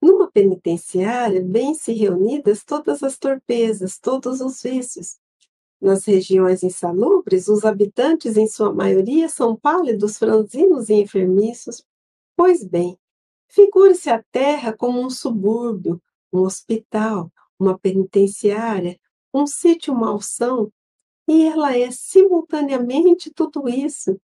Numa 0.00 0.30
penitenciária, 0.30 1.42
bem-se 1.42 1.92
reunidas 1.92 2.64
todas 2.64 3.02
as 3.02 3.18
torpezas, 3.18 3.98
todos 3.98 4.40
os 4.40 4.62
vícios. 4.62 5.18
Nas 5.80 6.04
regiões 6.04 6.62
insalubres, 6.62 7.48
os 7.48 7.64
habitantes, 7.64 8.36
em 8.36 8.48
sua 8.48 8.72
maioria, 8.72 9.28
são 9.28 9.54
pálidos, 9.54 10.18
franzinos 10.18 10.88
e 10.88 10.94
enfermiços. 10.94 11.84
Pois 12.36 12.64
bem, 12.64 12.98
figure-se 13.48 14.10
a 14.10 14.22
terra 14.32 14.72
como 14.72 15.00
um 15.00 15.08
subúrbio, 15.08 16.02
um 16.32 16.40
hospital, 16.40 17.32
uma 17.58 17.78
penitenciária, 17.78 18.98
um 19.32 19.46
sítio 19.46 19.94
malsão, 19.94 20.72
e 21.28 21.46
ela 21.46 21.76
é 21.76 21.90
simultaneamente 21.90 23.30
tudo 23.30 23.68
isso. 23.68 24.20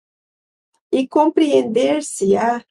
E 0.91 1.07
compreender-se-á 1.07 2.63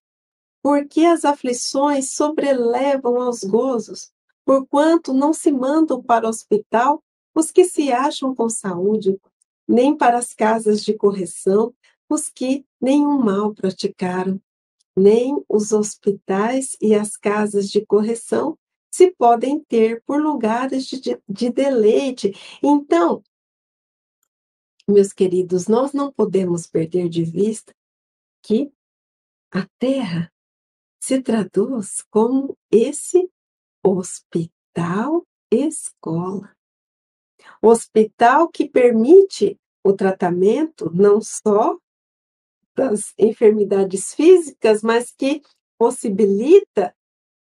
porque 0.62 1.04
as 1.04 1.24
aflições 1.24 2.12
sobrelevam 2.12 3.20
aos 3.20 3.42
gozos, 3.42 4.12
porquanto 4.44 5.12
não 5.12 5.32
se 5.32 5.50
mandam 5.50 6.00
para 6.00 6.26
o 6.26 6.28
hospital 6.28 7.02
os 7.34 7.50
que 7.50 7.64
se 7.64 7.92
acham 7.92 8.34
com 8.34 8.48
saúde, 8.48 9.18
nem 9.66 9.96
para 9.96 10.18
as 10.18 10.34
casas 10.34 10.84
de 10.84 10.94
correção 10.94 11.74
os 12.12 12.28
que 12.28 12.66
nenhum 12.80 13.18
mal 13.18 13.54
praticaram, 13.54 14.40
nem 14.94 15.42
os 15.48 15.72
hospitais 15.72 16.76
e 16.80 16.94
as 16.94 17.16
casas 17.16 17.70
de 17.70 17.84
correção 17.86 18.58
se 18.90 19.10
podem 19.12 19.64
ter 19.64 20.02
por 20.04 20.20
lugares 20.20 20.84
de, 20.86 21.00
de, 21.00 21.18
de 21.26 21.50
deleite. 21.50 22.32
Então, 22.62 23.22
meus 24.86 25.12
queridos, 25.12 25.66
nós 25.66 25.92
não 25.94 26.12
podemos 26.12 26.66
perder 26.66 27.08
de 27.08 27.24
vista 27.24 27.74
que 28.42 28.70
a 29.50 29.66
terra 29.78 30.30
se 31.00 31.22
traduz 31.22 32.02
como 32.10 32.56
esse 32.70 33.30
hospital 33.82 35.26
escola. 35.50 36.54
Hospital 37.62 38.48
que 38.48 38.68
permite 38.68 39.56
o 39.84 39.92
tratamento 39.92 40.90
não 40.92 41.20
só 41.20 41.78
das 42.74 43.14
enfermidades 43.18 44.14
físicas, 44.14 44.82
mas 44.82 45.12
que 45.12 45.42
possibilita 45.78 46.94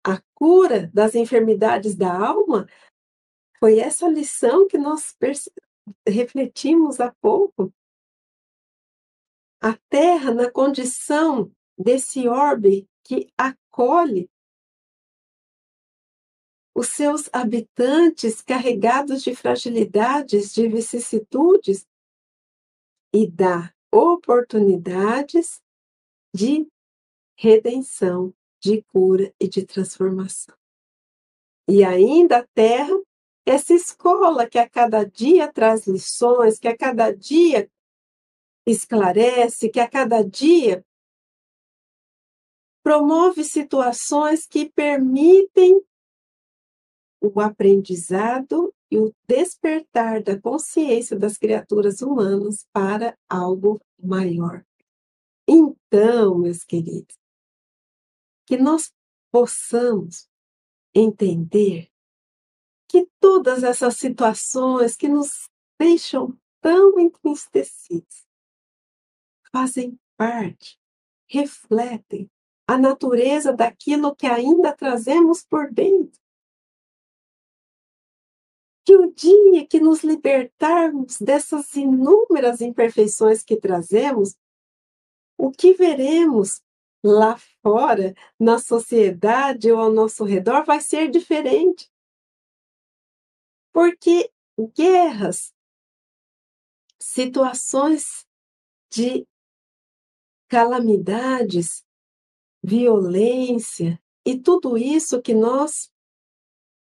a 0.04 0.22
cura 0.34 0.90
das 0.94 1.16
enfermidades 1.16 1.96
da 1.96 2.12
alma 2.14 2.68
Foi 3.60 3.78
essa 3.80 4.08
lição 4.08 4.68
que 4.68 4.78
nós 4.78 5.16
refletimos 6.08 7.00
há 7.00 7.14
pouco. 7.22 7.72
A 9.62 9.78
Terra, 9.88 10.34
na 10.34 10.50
condição 10.50 11.52
desse 11.78 12.28
orbe 12.28 12.90
que 13.04 13.32
acolhe 13.38 14.28
os 16.74 16.88
seus 16.90 17.30
habitantes 17.34 18.42
carregados 18.42 19.22
de 19.24 19.36
fragilidades, 19.36 20.54
de 20.54 20.68
vicissitudes 20.68 21.86
e 23.14 23.30
dá 23.30 23.74
oportunidades 23.92 25.62
de 26.34 26.66
redenção, 27.38 28.34
de 28.62 28.82
cura 28.84 29.34
e 29.40 29.48
de 29.48 29.66
transformação. 29.66 30.56
E 31.68 31.84
ainda 31.84 32.38
a 32.40 32.48
terra, 32.54 32.98
essa 33.46 33.74
escola 33.74 34.48
que 34.48 34.58
a 34.58 34.70
cada 34.70 35.04
dia 35.04 35.52
traz 35.52 35.88
lições, 35.88 36.58
que 36.58 36.68
a 36.68 36.78
cada 36.78 37.12
dia 37.12 37.70
esclarece, 38.66 39.70
que 39.70 39.80
a 39.80 39.90
cada 39.90 40.24
dia 40.24 40.86
promove 42.84 43.44
situações 43.44 44.46
que 44.48 44.70
permitem 44.70 45.82
o 47.22 47.40
aprendizado 47.40 48.74
e 48.90 48.98
o 48.98 49.14
despertar 49.28 50.24
da 50.24 50.40
consciência 50.42 51.18
das 51.18 51.38
criaturas 51.38 52.02
humanas 52.02 52.66
para 52.74 53.18
algo 53.30 53.80
maior. 54.02 54.66
Então, 55.48 56.38
meus 56.40 56.64
queridos, 56.64 57.16
que 58.46 58.58
nós 58.58 58.92
possamos 59.32 60.28
entender 60.94 61.90
que 62.90 63.08
todas 63.20 63.64
essas 63.64 63.96
situações 63.96 64.98
que 64.98 65.08
nos 65.08 65.48
deixam 65.80 66.38
tão 66.60 67.00
entristecidos 67.00 68.26
fazem 69.52 69.98
parte, 70.18 70.78
refletem 71.30 72.30
a 72.68 72.78
natureza 72.78 73.54
daquilo 73.54 74.16
que 74.16 74.28
ainda 74.28 74.76
trazemos 74.76 75.44
por 75.44 75.72
dentro 75.72 76.20
que 78.92 78.96
o 78.98 79.14
dia 79.14 79.66
que 79.66 79.80
nos 79.80 80.04
libertarmos 80.04 81.18
dessas 81.18 81.74
inúmeras 81.76 82.60
imperfeições 82.60 83.42
que 83.42 83.56
trazemos, 83.56 84.36
o 85.38 85.50
que 85.50 85.74
veremos 85.74 86.62
lá 87.02 87.38
fora, 87.64 88.14
na 88.38 88.60
sociedade 88.60 89.72
ou 89.72 89.80
ao 89.80 89.92
nosso 89.92 90.26
redor, 90.26 90.66
vai 90.66 90.82
ser 90.82 91.10
diferente. 91.10 91.90
Porque 93.72 94.30
guerras, 94.76 95.54
situações 97.00 98.28
de 98.92 99.26
calamidades, 100.50 101.86
violência 102.62 104.02
e 104.26 104.38
tudo 104.38 104.78
isso 104.78 105.22
que 105.22 105.34
nós 105.34 105.91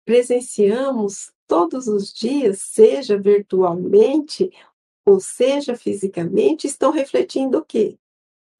presenciamos 0.05 1.31
todos 1.47 1.87
os 1.87 2.13
dias, 2.13 2.61
seja 2.61 3.17
virtualmente 3.17 4.49
ou 5.05 5.19
seja 5.19 5.75
fisicamente, 5.75 6.67
estão 6.67 6.91
refletindo 6.91 7.57
o 7.57 7.65
quê? 7.65 7.97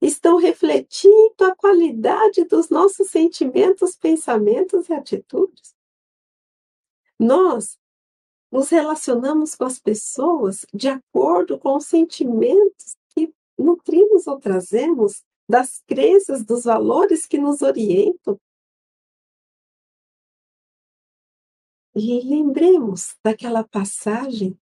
Estão 0.00 0.36
refletindo 0.36 1.44
a 1.44 1.54
qualidade 1.54 2.44
dos 2.44 2.68
nossos 2.68 3.08
sentimentos, 3.08 3.96
pensamentos 3.96 4.88
e 4.88 4.92
atitudes. 4.92 5.74
Nós 7.18 7.78
nos 8.50 8.68
relacionamos 8.68 9.54
com 9.54 9.64
as 9.64 9.78
pessoas 9.78 10.66
de 10.74 10.88
acordo 10.88 11.58
com 11.58 11.76
os 11.76 11.86
sentimentos 11.86 12.96
que 13.14 13.32
nutrimos 13.56 14.26
ou 14.26 14.38
trazemos 14.38 15.22
das 15.48 15.82
crenças, 15.86 16.44
dos 16.44 16.64
valores 16.64 17.26
que 17.26 17.38
nos 17.38 17.62
orientam. 17.62 18.38
E 21.94 22.20
lembremos 22.22 23.16
daquela 23.22 23.62
passagem 23.64 24.58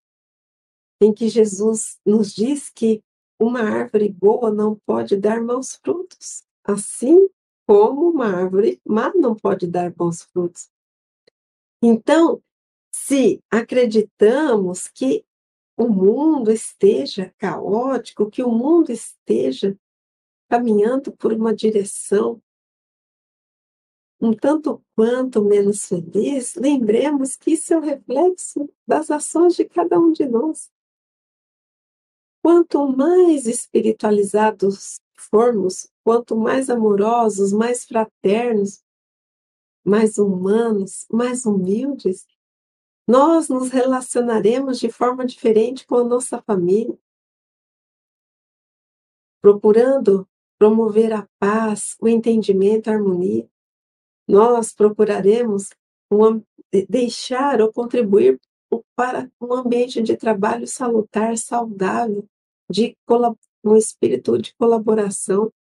em 1.01 1.13
que 1.13 1.29
Jesus 1.29 1.99
nos 2.05 2.35
diz 2.35 2.69
que 2.69 3.03
uma 3.39 3.61
árvore 3.61 4.11
boa 4.11 4.51
não 4.51 4.77
pode 4.87 5.17
dar 5.17 5.43
maus 5.43 5.75
frutos, 5.77 6.45
assim 6.63 7.29
como 7.67 8.11
uma 8.11 8.27
árvore 8.27 8.81
má 8.87 9.13
não 9.15 9.35
pode 9.35 9.67
dar 9.67 9.91
bons 9.91 10.23
frutos. 10.23 10.71
Então, 11.83 12.43
se 12.93 13.43
acreditamos 13.51 14.87
que 14.89 15.25
o 15.77 15.89
mundo 15.89 16.51
esteja 16.51 17.35
caótico, 17.39 18.31
que 18.31 18.43
o 18.43 18.51
mundo 18.51 18.93
esteja 18.93 19.77
caminhando 20.49 21.11
por 21.13 21.33
uma 21.33 21.55
direção 21.55 22.41
um 24.21 24.33
tanto 24.33 24.83
quanto 24.95 25.43
menos 25.45 25.87
feliz, 25.87 26.55
lembremos 26.55 27.37
que 27.37 27.53
isso 27.53 27.75
é 27.75 27.77
o 27.77 27.81
um 27.81 27.85
reflexo 27.85 28.71
das 28.87 29.11
ações 29.11 29.55
de 29.55 29.65
cada 29.65 29.99
um 29.99 30.13
de 30.13 30.27
nós. 30.27 30.71
Quanto 32.43 32.87
mais 32.89 33.47
espiritualizados 33.47 35.01
formos, 35.17 35.91
quanto 36.03 36.37
mais 36.37 36.69
amorosos, 36.69 37.53
mais 37.53 37.85
fraternos, 37.85 38.83
mais 39.85 40.19
humanos, 40.19 41.07
mais 41.11 41.45
humildes, 41.45 42.27
nós 43.07 43.49
nos 43.49 43.71
relacionaremos 43.71 44.79
de 44.79 44.91
forma 44.91 45.27
diferente 45.27 45.87
com 45.87 45.97
a 45.97 46.05
nossa 46.05 46.41
família, 46.43 46.97
procurando 49.43 50.27
promover 50.59 51.13
a 51.13 51.29
paz, 51.39 51.97
o 52.01 52.09
entendimento, 52.09 52.89
a 52.89 52.95
harmonia 52.95 53.49
nós 54.27 54.73
procuraremos 54.73 55.69
um, 56.11 56.43
deixar 56.89 57.61
ou 57.61 57.73
contribuir 57.73 58.41
para 58.97 59.31
um 59.41 59.55
ambiente 59.55 60.03
de 60.03 60.17
trabalho 60.17 60.67
salutar, 60.67 61.37
saudável, 61.39 62.27
de 62.69 62.97
um 63.65 63.77
espírito 63.77 64.39
de 64.39 64.55
colaboração. 64.57 65.53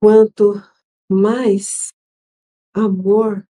Quanto 0.00 0.54
mais 1.10 1.92
amor, 2.74 3.46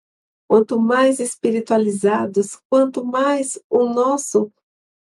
quanto 0.48 0.80
mais 0.80 1.20
espiritualizados, 1.20 2.60
quanto 2.70 3.04
mais 3.04 3.60
o 3.70 3.86
nosso 3.86 4.52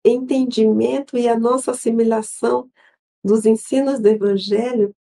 entendimento 0.04 1.16
e 1.16 1.28
a 1.28 1.38
nossa 1.38 1.72
assimilação 1.72 2.70
dos 3.24 3.46
ensinos 3.46 3.98
do 3.98 4.08
Evangelho 4.08 4.94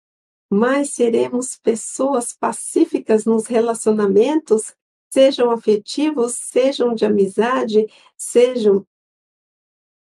mais 0.53 0.91
seremos 0.91 1.55
pessoas 1.57 2.33
pacíficas 2.33 3.25
nos 3.25 3.47
relacionamentos, 3.47 4.75
sejam 5.11 5.51
afetivos, 5.51 6.33
sejam 6.33 6.93
de 6.93 7.05
amizade, 7.05 7.87
sejam 8.17 8.85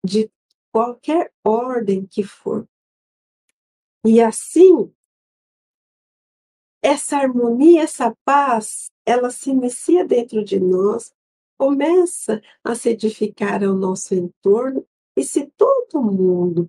de 0.04 0.30
qualquer 0.72 1.32
ordem 1.44 2.06
que 2.06 2.22
for. 2.22 2.68
E 4.04 4.20
assim, 4.20 4.92
essa 6.82 7.16
harmonia, 7.16 7.82
essa 7.82 8.14
paz, 8.24 8.90
ela 9.06 9.30
se 9.30 9.50
inicia 9.50 10.04
dentro 10.04 10.44
de 10.44 10.60
nós, 10.60 11.14
começa 11.56 12.42
a 12.62 12.74
se 12.74 12.90
edificar 12.90 13.64
ao 13.64 13.74
nosso 13.74 14.14
entorno, 14.14 14.86
e 15.16 15.22
se 15.22 15.46
todo 15.56 16.02
mundo 16.02 16.68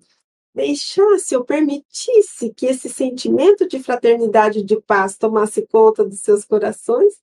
deixasse 0.56 1.36
ou 1.36 1.44
permitisse 1.44 2.48
que 2.54 2.64
esse 2.64 2.88
sentimento 2.88 3.68
de 3.68 3.78
fraternidade 3.78 4.60
e 4.60 4.64
de 4.64 4.80
paz 4.80 5.18
tomasse 5.18 5.66
conta 5.66 6.02
dos 6.02 6.20
seus 6.20 6.46
corações, 6.46 7.20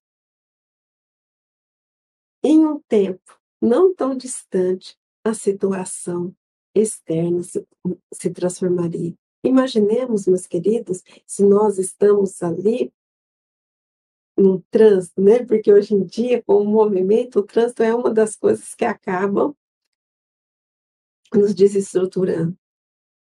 em 2.43 2.63
um 2.63 2.79
tempo 2.79 3.41
não 3.59 3.91
tão 3.95 4.15
distante, 4.15 4.95
a 5.23 5.33
situação 5.33 6.35
externa 6.75 7.41
se, 7.41 7.65
se 8.13 8.29
transformaria. 8.29 9.15
Imaginemos, 9.43 10.27
meus 10.27 10.45
queridos, 10.45 11.01
se 11.25 11.43
nós 11.43 11.79
estamos 11.79 12.43
ali 12.43 12.93
num 14.37 14.61
trânsito, 14.69 15.21
né? 15.21 15.43
Porque 15.43 15.73
hoje 15.73 15.95
em 15.95 16.03
dia, 16.03 16.43
com 16.43 16.57
o 16.57 16.65
movimento, 16.65 17.39
o 17.39 17.43
trânsito 17.43 17.81
é 17.81 17.95
uma 17.95 18.13
das 18.13 18.35
coisas 18.35 18.75
que 18.75 18.85
acabam 18.85 19.55
nos 21.33 21.55
desestruturando 21.55 22.57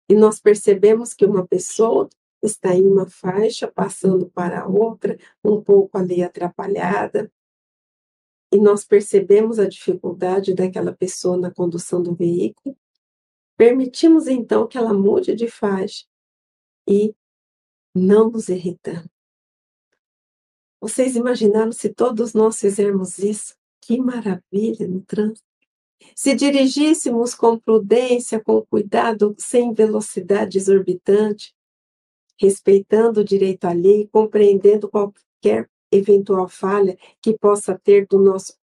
e 0.08 0.14
nós 0.14 0.40
percebemos 0.40 1.12
que 1.12 1.26
uma 1.26 1.46
pessoa 1.46 2.08
está 2.42 2.74
em 2.74 2.86
uma 2.86 3.08
faixa, 3.08 3.68
passando 3.68 4.30
para 4.30 4.66
outra, 4.66 5.18
um 5.44 5.60
pouco 5.60 5.98
ali 5.98 6.22
atrapalhada, 6.22 7.30
e 8.50 8.58
nós 8.58 8.84
percebemos 8.84 9.58
a 9.58 9.68
dificuldade 9.68 10.54
daquela 10.54 10.92
pessoa 10.92 11.36
na 11.36 11.50
condução 11.50 12.02
do 12.02 12.14
veículo, 12.14 12.76
permitimos 13.56 14.26
então 14.26 14.66
que 14.66 14.78
ela 14.78 14.94
mude 14.94 15.34
de 15.34 15.48
faixa 15.48 16.06
e 16.88 17.14
não 17.94 18.30
nos 18.30 18.48
irritamos. 18.48 19.10
Vocês 20.80 21.16
imaginaram 21.16 21.72
se 21.72 21.92
todos 21.92 22.32
nós 22.32 22.60
fizermos 22.60 23.18
isso? 23.18 23.56
Que 23.80 24.00
maravilha 24.00 24.86
no 24.86 25.02
trânsito! 25.02 25.47
Se 26.14 26.34
dirigíssemos 26.34 27.34
com 27.34 27.58
prudência, 27.58 28.40
com 28.40 28.64
cuidado, 28.66 29.34
sem 29.38 29.72
velocidade 29.72 30.58
exorbitante, 30.58 31.54
respeitando 32.40 33.20
o 33.20 33.24
direito 33.24 33.64
à 33.64 33.72
lei, 33.72 34.08
compreendendo 34.12 34.88
qualquer 34.88 35.68
eventual 35.90 36.48
falha 36.48 36.96
que 37.20 37.36
possa 37.36 37.78
ter 37.82 38.06
do 38.06 38.18
nosso 38.18 38.54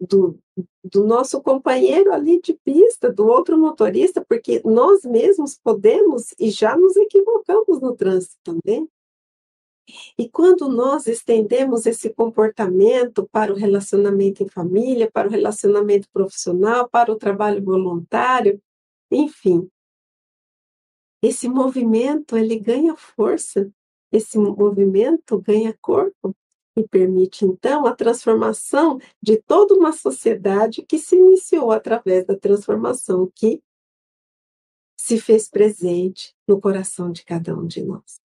do, 0.00 0.38
do 0.82 1.04
nosso 1.04 1.42
companheiro 1.42 2.12
ali 2.12 2.40
de 2.40 2.54
pista, 2.64 3.12
do 3.12 3.26
outro 3.26 3.58
motorista, 3.58 4.24
porque 4.26 4.62
nós 4.64 5.02
mesmos 5.02 5.58
podemos 5.62 6.34
e 6.38 6.50
já 6.50 6.74
nos 6.74 6.96
equivocamos 6.96 7.80
no 7.82 7.94
trânsito 7.94 8.36
também. 8.42 8.88
E 10.18 10.28
quando 10.28 10.68
nós 10.68 11.06
estendemos 11.06 11.86
esse 11.86 12.10
comportamento 12.10 13.28
para 13.30 13.52
o 13.52 13.56
relacionamento 13.56 14.42
em 14.42 14.48
família, 14.48 15.10
para 15.10 15.28
o 15.28 15.30
relacionamento 15.30 16.08
profissional, 16.12 16.88
para 16.88 17.12
o 17.12 17.16
trabalho 17.16 17.62
voluntário, 17.62 18.60
enfim, 19.10 19.68
esse 21.22 21.48
movimento 21.48 22.36
ele 22.36 22.58
ganha 22.58 22.96
força, 22.96 23.70
esse 24.10 24.38
movimento 24.38 25.38
ganha 25.38 25.76
corpo 25.80 26.34
e 26.76 26.86
permite 26.86 27.44
então 27.44 27.86
a 27.86 27.94
transformação 27.94 28.98
de 29.22 29.36
toda 29.36 29.74
uma 29.74 29.92
sociedade 29.92 30.82
que 30.82 30.98
se 30.98 31.16
iniciou 31.16 31.72
através 31.72 32.24
da 32.24 32.36
transformação 32.36 33.30
que 33.34 33.62
se 34.96 35.18
fez 35.18 35.48
presente 35.48 36.34
no 36.46 36.60
coração 36.60 37.10
de 37.10 37.24
cada 37.24 37.56
um 37.56 37.66
de 37.66 37.82
nós. 37.82 38.20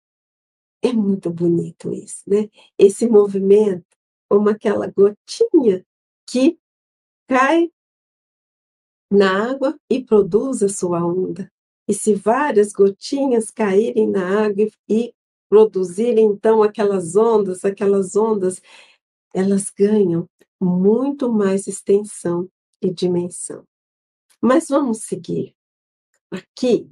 É 0.86 0.94
muito 0.94 1.32
bonito 1.32 1.92
isso, 1.92 2.22
né? 2.28 2.48
Esse 2.78 3.08
movimento, 3.08 3.88
como 4.30 4.50
aquela 4.50 4.86
gotinha 4.86 5.84
que 6.30 6.60
cai 7.28 7.72
na 9.12 9.50
água 9.50 9.80
e 9.90 10.04
produz 10.04 10.62
a 10.62 10.70
sua 10.70 11.04
onda. 11.04 11.52
E 11.88 11.94
se 11.96 12.14
várias 12.14 12.72
gotinhas 12.72 13.50
caírem 13.50 14.08
na 14.08 14.46
água 14.46 14.68
e 14.88 15.12
produzirem 15.50 16.28
então 16.28 16.62
aquelas 16.62 17.16
ondas, 17.16 17.66
aquelas 17.66 18.16
ondas, 18.16 18.62
elas 19.34 19.72
ganham 19.72 20.30
muito 20.62 21.34
mais 21.34 21.66
extensão 21.66 22.48
e 22.80 22.94
dimensão. 22.94 23.66
Mas 24.40 24.68
vamos 24.68 25.00
seguir. 25.00 25.56
Aqui 26.30 26.88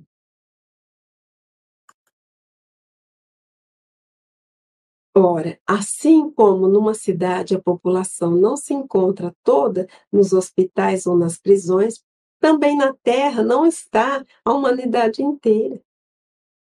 Ora, 5.15 5.59
assim 5.67 6.31
como 6.31 6.67
numa 6.67 6.95
cidade 6.95 7.55
a 7.55 7.61
população 7.61 8.31
não 8.31 8.57
se 8.57 8.73
encontra 8.73 9.35
toda 9.43 9.87
nos 10.11 10.33
hospitais 10.33 11.05
ou 11.05 11.15
nas 11.15 11.37
prisões, 11.37 12.03
também 12.39 12.75
na 12.75 12.93
Terra 12.93 13.43
não 13.43 13.65
está 13.65 14.25
a 14.43 14.53
humanidade 14.53 15.21
inteira. 15.21 15.79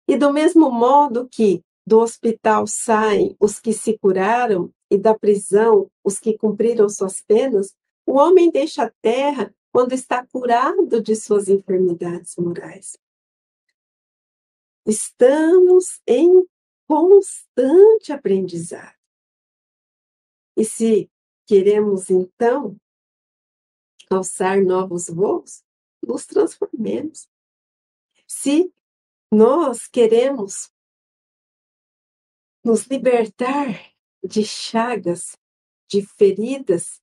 E 0.09 0.17
do 0.17 0.33
mesmo 0.33 0.71
modo 0.71 1.29
que 1.29 1.63
do 1.87 1.99
hospital 2.01 2.67
saem 2.67 3.37
os 3.41 3.59
que 3.59 3.73
se 3.73 3.99
curaram 3.99 4.71
e 4.91 4.97
da 4.97 5.17
prisão 5.17 5.91
os 6.05 6.19
que 6.19 6.39
cumpriram 6.39 6.89
suas 6.89 7.21
penas, 7.21 7.75
o 8.07 8.15
homem 8.15 8.51
deixa 8.51 8.85
a 8.85 8.93
terra 9.03 9.53
quando 9.73 9.93
está 9.93 10.25
curado 10.27 11.03
de 11.03 11.17
suas 11.17 11.49
enfermidades 11.49 12.37
morais. 12.37 12.97
Estamos 14.87 16.01
em 16.07 16.47
constante 16.87 18.13
aprendizado. 18.13 18.97
E 20.57 20.65
se 20.65 21.11
queremos, 21.45 22.11
então, 22.11 22.81
alçar 24.11 24.63
novos 24.63 25.09
voos, 25.09 25.65
nos 26.03 26.25
transformemos. 26.27 27.29
Se 28.27 28.73
nós 29.31 29.87
queremos 29.87 30.73
nos 32.65 32.87
libertar 32.87 33.95
de 34.23 34.45
chagas, 34.45 35.37
de 35.89 36.03
feridas 36.03 37.03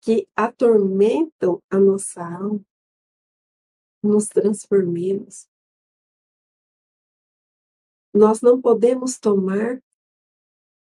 que 0.00 0.28
atormentam 0.34 1.62
a 1.68 1.78
nossa 1.78 2.22
alma, 2.22 2.64
nos 4.02 4.28
transformemos 4.28 5.49
nós 8.12 8.40
não 8.40 8.60
podemos 8.60 9.18
tomar 9.18 9.80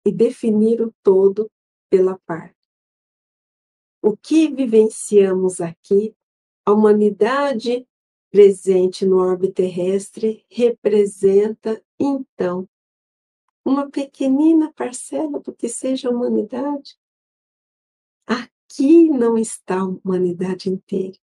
e 0.05 0.13
definir 0.13 0.81
o 0.81 0.95
todo 1.03 1.51
pela 1.91 2.19
parte. 2.27 2.55
O 4.03 4.17
que 4.17 4.49
vivenciamos 4.49 5.61
aqui, 5.61 6.15
a 6.65 6.73
humanidade 6.73 7.87
presente 8.31 9.07
no 9.07 9.19
orbe 9.19 9.51
terrestre 9.51 10.45
representa, 10.51 11.83
então, 11.99 12.69
uma 13.65 13.91
pequenina 13.91 14.73
parcela 14.73 15.41
do 15.41 15.53
que 15.53 15.69
seja 15.69 16.09
a 16.09 16.13
humanidade. 16.13 16.97
Aqui 18.27 19.09
não 19.09 19.37
está 19.37 19.81
a 19.81 19.87
humanidade 19.87 20.69
inteira. 20.69 21.19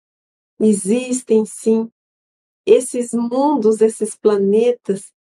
Existem, 0.61 1.45
sim, 1.45 1.91
esses 2.67 3.13
mundos, 3.13 3.81
esses 3.81 4.15
planetas 4.15 5.13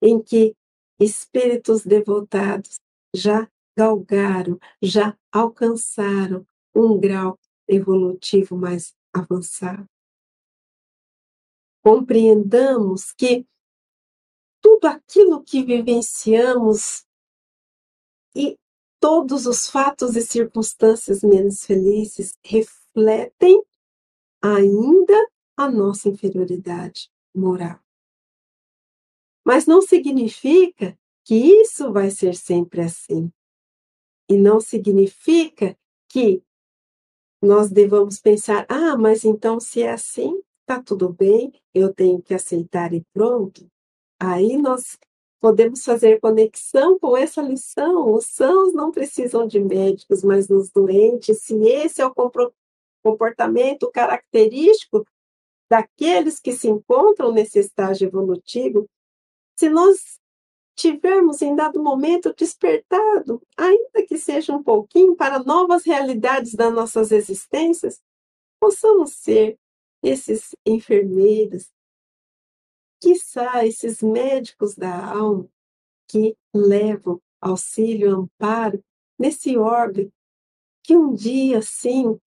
em 0.00 0.22
que 0.22 0.56
espíritos 0.98 1.84
devotados 1.84 2.80
já 3.14 3.48
galgaram, 3.76 4.58
já 4.80 5.16
alcançaram 5.32 6.46
um 6.74 6.98
grau 6.98 7.38
evolutivo 7.68 8.56
mais 8.56 8.94
avançado. 9.12 9.88
Compreendamos 11.82 13.12
que 13.12 13.46
tudo 14.60 14.86
aquilo 14.86 15.42
que 15.42 15.62
vivenciamos 15.62 17.04
e 18.34 18.58
todos 18.98 19.46
os 19.46 19.68
fatos 19.68 20.16
e 20.16 20.22
circunstâncias 20.22 21.22
menos 21.22 21.64
felizes 21.64 22.38
refletem 22.42 23.62
ainda 24.42 25.30
a 25.56 25.70
nossa 25.70 26.08
inferioridade 26.08 27.10
moral. 27.34 27.83
Mas 29.44 29.66
não 29.66 29.82
significa 29.82 30.98
que 31.24 31.34
isso 31.34 31.92
vai 31.92 32.10
ser 32.10 32.34
sempre 32.34 32.80
assim. 32.80 33.30
E 34.28 34.36
não 34.36 34.60
significa 34.60 35.76
que 36.08 36.42
nós 37.42 37.70
devamos 37.70 38.20
pensar: 38.20 38.66
ah, 38.68 38.96
mas 38.96 39.24
então 39.24 39.60
se 39.60 39.82
é 39.82 39.90
assim, 39.90 40.40
tá 40.66 40.82
tudo 40.82 41.12
bem, 41.12 41.52
eu 41.74 41.92
tenho 41.92 42.22
que 42.22 42.34
aceitar 42.34 42.92
e 42.94 43.04
pronto. 43.12 43.66
Aí 44.18 44.56
nós 44.56 44.98
podemos 45.40 45.84
fazer 45.84 46.20
conexão 46.20 46.98
com 46.98 47.14
essa 47.14 47.42
lição. 47.42 48.10
Os 48.14 48.26
sãos 48.26 48.72
não 48.72 48.90
precisam 48.90 49.46
de 49.46 49.60
médicos, 49.60 50.22
mas 50.22 50.48
nos 50.48 50.70
doentes, 50.70 51.42
se 51.42 51.54
esse 51.68 52.00
é 52.00 52.06
o 52.06 52.14
comportamento 53.02 53.90
característico 53.90 55.06
daqueles 55.70 56.40
que 56.40 56.52
se 56.52 56.68
encontram 56.68 57.30
nesse 57.30 57.58
estágio 57.58 58.08
evolutivo, 58.08 58.88
se 59.56 59.68
nós 59.68 60.20
tivermos 60.76 61.40
em 61.40 61.54
dado 61.54 61.82
momento 61.82 62.34
despertado, 62.34 63.40
ainda 63.56 64.04
que 64.06 64.18
seja 64.18 64.52
um 64.52 64.62
pouquinho, 64.62 65.14
para 65.14 65.38
novas 65.38 65.84
realidades 65.84 66.54
das 66.54 66.72
nossas 66.72 67.12
existências, 67.12 68.02
possamos 68.60 69.12
ser 69.12 69.58
esses 70.02 70.54
enfermeiros, 70.66 71.70
quiçá 73.00 73.64
esses 73.64 74.02
médicos 74.02 74.74
da 74.74 75.06
alma 75.06 75.48
que 76.08 76.36
levam 76.52 77.20
auxílio, 77.40 78.20
amparo 78.20 78.82
nesse 79.18 79.56
órgão 79.56 80.10
que 80.82 80.94
um 80.94 81.14
dia, 81.14 81.62
sim, 81.62 82.18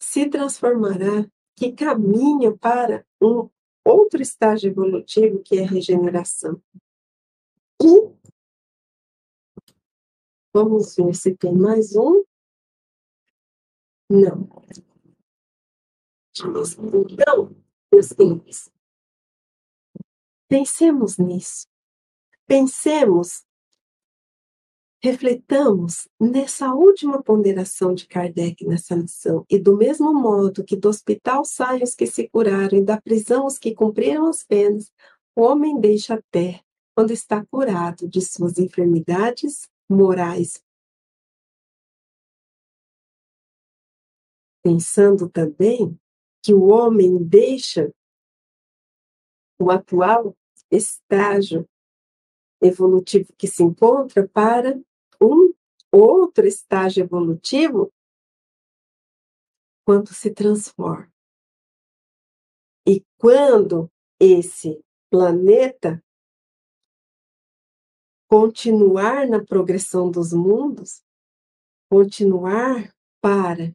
se 0.00 0.28
transformará, 0.28 1.28
que 1.56 1.72
caminha 1.72 2.56
para 2.56 3.06
um 3.20 3.48
outro 3.88 4.20
estágio 4.20 4.70
evolutivo 4.70 5.42
que 5.42 5.58
é 5.58 5.64
a 5.64 5.68
regeneração. 5.68 6.62
E 7.82 8.12
vamos 10.52 10.96
ver 10.96 11.14
se 11.14 11.34
tem 11.36 11.54
mais 11.54 11.96
um. 11.96 12.24
Não. 14.10 14.48
Então, 17.10 17.56
meus 17.92 18.12
queridos, 18.12 18.70
pensemos 20.48 21.18
nisso. 21.18 21.66
Pensemos 22.46 23.44
refletamos 25.02 26.08
nessa 26.20 26.74
última 26.74 27.22
ponderação 27.22 27.94
de 27.94 28.06
Kardec 28.06 28.66
nessa 28.66 28.94
lição, 28.96 29.44
e 29.48 29.58
do 29.58 29.76
mesmo 29.76 30.12
modo 30.12 30.64
que 30.64 30.76
do 30.76 30.88
hospital 30.88 31.44
saem 31.44 31.82
os 31.82 31.94
que 31.94 32.06
se 32.06 32.28
curaram 32.28 32.78
e 32.78 32.84
da 32.84 33.00
prisão 33.00 33.46
os 33.46 33.58
que 33.58 33.74
cumpriram 33.74 34.26
as 34.26 34.42
penas, 34.42 34.92
o 35.36 35.42
homem 35.42 35.80
deixa 35.80 36.14
a 36.14 36.22
terra 36.30 36.60
quando 36.96 37.12
está 37.12 37.44
curado 37.46 38.08
de 38.08 38.20
suas 38.20 38.58
enfermidades 38.58 39.68
morais. 39.88 40.60
Pensando 44.64 45.28
também 45.28 45.96
que 46.42 46.52
o 46.52 46.66
homem 46.66 47.22
deixa 47.22 47.92
o 49.60 49.70
atual 49.70 50.36
estágio 50.70 51.68
evolutivo 52.60 53.32
que 53.38 53.46
se 53.46 53.62
encontra 53.62 54.26
para 54.28 54.80
um 55.20 55.52
outro 55.92 56.46
estágio 56.46 57.04
evolutivo 57.04 57.92
quando 59.84 60.12
se 60.12 60.30
transforma. 60.30 61.12
E 62.86 63.04
quando 63.16 63.90
esse 64.20 64.82
planeta 65.10 66.02
continuar 68.28 69.26
na 69.26 69.42
progressão 69.42 70.10
dos 70.10 70.32
mundos, 70.32 71.02
continuar 71.90 72.94
para 73.20 73.74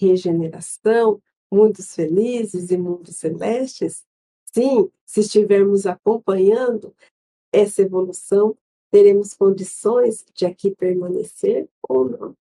regeneração, 0.00 1.22
mundos 1.52 1.94
felizes 1.94 2.70
e 2.70 2.76
mundos 2.76 3.16
celestes, 3.16 4.06
sim, 4.52 4.90
se 5.04 5.20
estivermos 5.20 5.86
acompanhando 5.86 6.94
essa 7.52 7.82
evolução, 7.82 8.56
teremos 8.90 9.34
condições 9.34 10.24
de 10.34 10.46
aqui 10.46 10.74
permanecer 10.74 11.68
ou 11.88 12.08
não. 12.08 12.36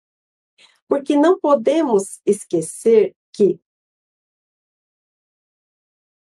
Porque 0.87 1.15
não 1.15 1.39
podemos 1.39 2.21
esquecer 2.25 3.15
que 3.33 3.59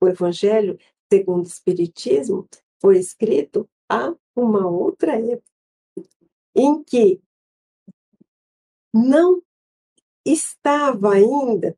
o 0.01 0.09
Evangelho, 0.09 0.79
segundo 1.13 1.45
o 1.45 1.49
Espiritismo, 1.49 2.49
foi 2.81 2.99
escrito 2.99 3.69
há 3.89 4.15
uma 4.35 4.67
outra 4.69 5.19
época, 5.19 5.51
em 6.55 6.83
que 6.83 7.21
não 8.93 9.43
estava 10.25 11.15
ainda 11.15 11.77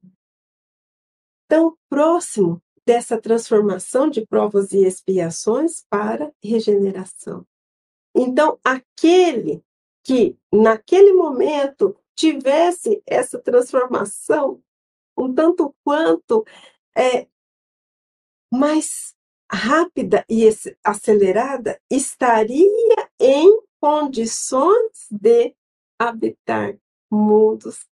tão 1.49 1.76
próximo 1.88 2.62
dessa 2.86 3.20
transformação 3.20 4.09
de 4.09 4.26
provas 4.26 4.72
e 4.72 4.84
expiações 4.84 5.84
para 5.88 6.32
regeneração. 6.43 7.47
Então, 8.15 8.59
aquele 8.63 9.63
que 10.05 10.37
naquele 10.53 11.13
momento 11.13 11.97
tivesse 12.15 13.03
essa 13.07 13.39
transformação 13.39 14.63
um 15.17 15.33
tanto 15.33 15.75
quanto 15.85 16.45
é, 16.97 17.27
mais 18.51 19.15
rápida 19.51 20.25
e 20.29 20.49
acelerada, 20.83 21.81
estaria 21.91 23.11
em 23.21 23.61
condições 23.81 25.07
de 25.11 25.55
habitar 25.99 26.77
mundos 27.11 27.87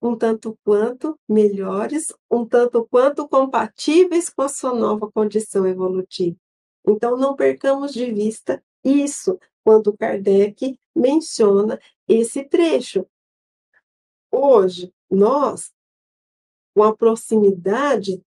um 0.00 0.16
tanto 0.16 0.56
quanto 0.64 1.18
melhores, 1.28 2.14
um 2.30 2.46
tanto 2.46 2.86
quanto 2.86 3.28
compatíveis 3.28 4.28
com 4.28 4.42
a 4.42 4.48
sua 4.48 4.72
nova 4.72 5.10
condição 5.10 5.66
evolutiva. 5.66 6.36
Então, 6.86 7.16
não 7.16 7.34
percamos 7.34 7.92
de 7.92 8.12
vista 8.12 8.62
isso 8.84 9.38
quando 9.64 9.96
Kardec 9.96 10.78
menciona 10.94 11.80
esse 12.06 12.44
trecho. 12.44 13.06
Hoje, 14.30 14.92
nós, 15.10 15.72
com 16.74 16.82
a 16.82 16.96
proximidade 16.96 18.22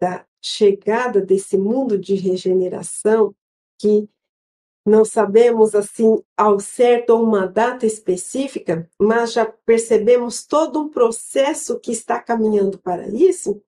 da 0.00 0.26
chegada 0.40 1.20
desse 1.20 1.56
mundo 1.56 1.98
de 1.98 2.14
regeneração, 2.14 3.34
que 3.78 4.08
não 4.86 5.04
sabemos 5.04 5.74
assim 5.74 6.22
ao 6.36 6.60
certo 6.60 7.16
uma 7.16 7.46
data 7.46 7.86
específica, 7.86 8.88
mas 9.00 9.32
já 9.32 9.46
percebemos 9.46 10.44
todo 10.46 10.78
um 10.78 10.90
processo 10.90 11.80
que 11.80 11.90
está 11.90 12.20
caminhando 12.20 12.78
para 12.78 13.08
isso. 13.08 13.62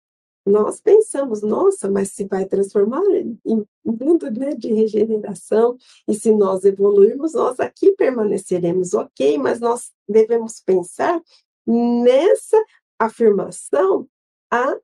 Nós 0.47 0.81
pensamos, 0.81 1.43
nossa, 1.43 1.91
mas 1.91 2.13
se 2.13 2.25
vai 2.25 2.47
transformar 2.47 3.03
em 3.11 3.67
mundo 3.85 4.31
né, 4.31 4.51
de 4.51 4.73
regeneração, 4.73 5.77
e 6.07 6.15
se 6.15 6.31
nós 6.31 6.65
evoluirmos, 6.65 7.33
nós 7.35 7.59
aqui 7.59 7.91
permaneceremos, 7.93 8.95
ok, 8.95 9.39
mas 9.39 9.59
nós 9.59 9.93
devemos 10.09 10.61
pensar 10.61 11.21
nessa 11.67 12.65
afirmação 12.97 14.09
há 14.49 14.79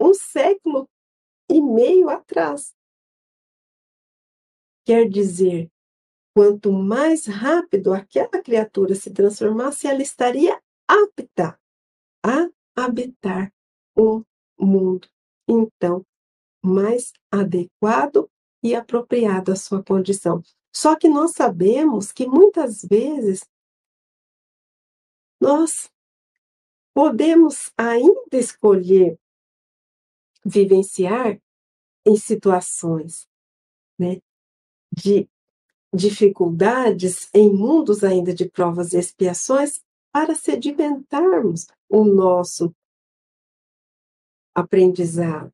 um 0.00 0.12
século 0.12 0.88
e 1.48 1.60
meio 1.60 2.08
atrás. 2.08 2.74
Quer 4.84 5.08
dizer, 5.08 5.70
quanto 6.34 6.72
mais 6.72 7.26
rápido 7.26 7.92
aquela 7.92 8.42
criatura 8.42 8.96
se 8.96 9.12
transformasse, 9.12 9.86
ela 9.86 10.02
estaria 10.02 10.60
apta 10.88 11.56
a 12.24 12.50
habitar 12.76 13.52
um 13.96 14.24
mundo, 14.58 15.08
então, 15.48 16.04
mais 16.62 17.12
adequado 17.30 18.30
e 18.62 18.74
apropriado 18.74 19.52
à 19.52 19.56
sua 19.56 19.82
condição. 19.82 20.42
Só 20.74 20.96
que 20.96 21.08
nós 21.08 21.32
sabemos 21.32 22.12
que 22.12 22.26
muitas 22.26 22.82
vezes 22.82 23.44
nós 25.40 25.90
podemos 26.94 27.72
ainda 27.76 28.36
escolher 28.38 29.18
vivenciar 30.44 31.40
em 32.06 32.16
situações 32.16 33.26
né, 33.98 34.20
de 34.92 35.28
dificuldades, 35.94 37.28
em 37.34 37.52
mundos 37.52 38.02
ainda 38.02 38.34
de 38.34 38.48
provas 38.48 38.92
e 38.92 38.98
expiações, 38.98 39.80
para 40.12 40.34
sedimentarmos 40.34 41.66
o 41.92 42.04
nosso 42.04 42.74
aprendizado, 44.54 45.52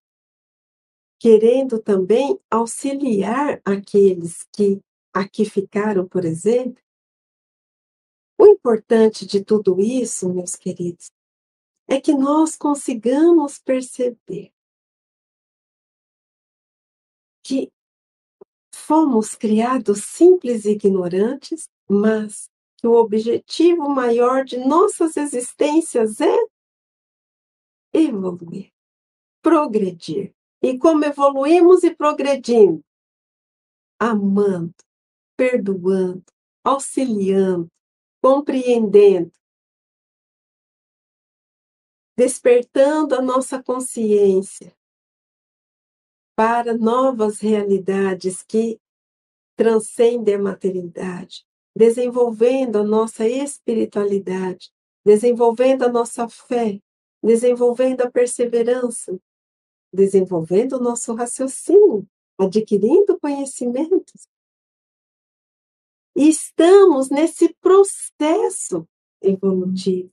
querendo 1.19 1.83
também 1.83 2.39
auxiliar 2.49 3.61
aqueles 3.65 4.47
que 4.53 4.81
aqui 5.13 5.45
ficaram, 5.45 6.07
por 6.07 6.25
exemplo. 6.25 6.81
O 8.41 8.47
importante 8.47 9.27
de 9.27 9.45
tudo 9.45 9.81
isso, 9.81 10.33
meus 10.33 10.55
queridos, 10.55 11.11
é 11.89 12.01
que 12.01 12.15
nós 12.15 12.55
consigamos 12.55 13.59
perceber 13.59 14.53
que 17.43 17.69
fomos 18.73 19.35
criados 19.35 20.05
simples 20.05 20.65
e 20.67 20.71
ignorantes, 20.71 21.69
mas 21.89 22.49
que 22.79 22.87
o 22.87 22.95
objetivo 22.95 23.89
maior 23.89 24.45
de 24.45 24.57
nossas 24.57 25.17
existências 25.17 26.21
é 26.21 26.37
evoluir, 27.93 28.73
progredir. 29.43 30.35
E 30.63 30.79
como 30.79 31.05
evoluímos 31.05 31.85
e 31.85 31.95
progredindo? 31.95 32.83
Amando, 34.01 34.75
perdoando, 35.37 36.25
auxiliando, 36.65 37.69
compreendendo, 38.23 39.33
despertando 42.17 43.15
a 43.15 43.23
nossa 43.23 43.63
consciência, 43.63 44.77
para 46.37 46.77
novas 46.77 47.41
realidades 47.41 48.45
que 48.45 48.81
transcendem 49.57 50.37
a 50.37 50.39
materialidade, 50.39 51.45
desenvolvendo 51.79 52.81
a 52.81 52.83
nossa 52.83 53.29
espiritualidade, 53.29 54.73
desenvolvendo 55.07 55.85
a 55.85 55.89
nossa 55.89 56.29
fé, 56.29 56.83
desenvolvendo 57.23 58.01
a 58.01 58.11
perseverança, 58.11 59.17
desenvolvendo 59.93 60.73
o 60.73 60.81
nosso 60.81 61.15
raciocínio, 61.15 62.05
adquirindo 62.37 63.17
conhecimentos. 63.21 64.27
E 66.17 66.29
estamos 66.29 67.11
nesse 67.11 67.55
processo 67.61 68.85
evolutivo. 69.23 70.11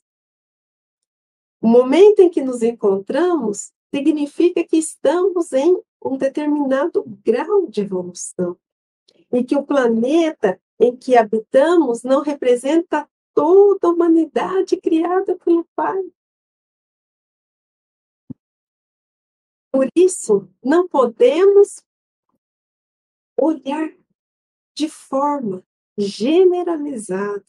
O 1.59 1.68
momento 1.68 2.20
em 2.20 2.30
que 2.30 2.43
nos 2.43 2.61
encontramos 2.61 3.74
significa 3.91 4.63
que 4.63 4.78
estamos 4.78 5.51
em 5.51 5.82
um 5.99 6.16
determinado 6.16 7.03
grau 7.26 7.66
de 7.66 7.82
evolução. 7.82 8.55
E 9.34 9.43
que 9.43 9.55
o 9.55 9.66
planeta 9.66 10.61
em 10.80 10.96
que 10.96 11.18
habitamos 11.18 12.04
não 12.04 12.22
representa 12.22 13.10
toda 13.34 13.88
a 13.88 13.92
humanidade 13.92 14.78
criada 14.78 15.38
pelo 15.38 15.66
Pai. 15.76 16.02
Por 19.72 19.88
isso, 19.96 20.50
não 20.64 20.88
podemos 20.88 21.84
olhar 23.38 23.94
de 24.74 24.88
forma 24.90 25.66
generalizada, 25.98 27.46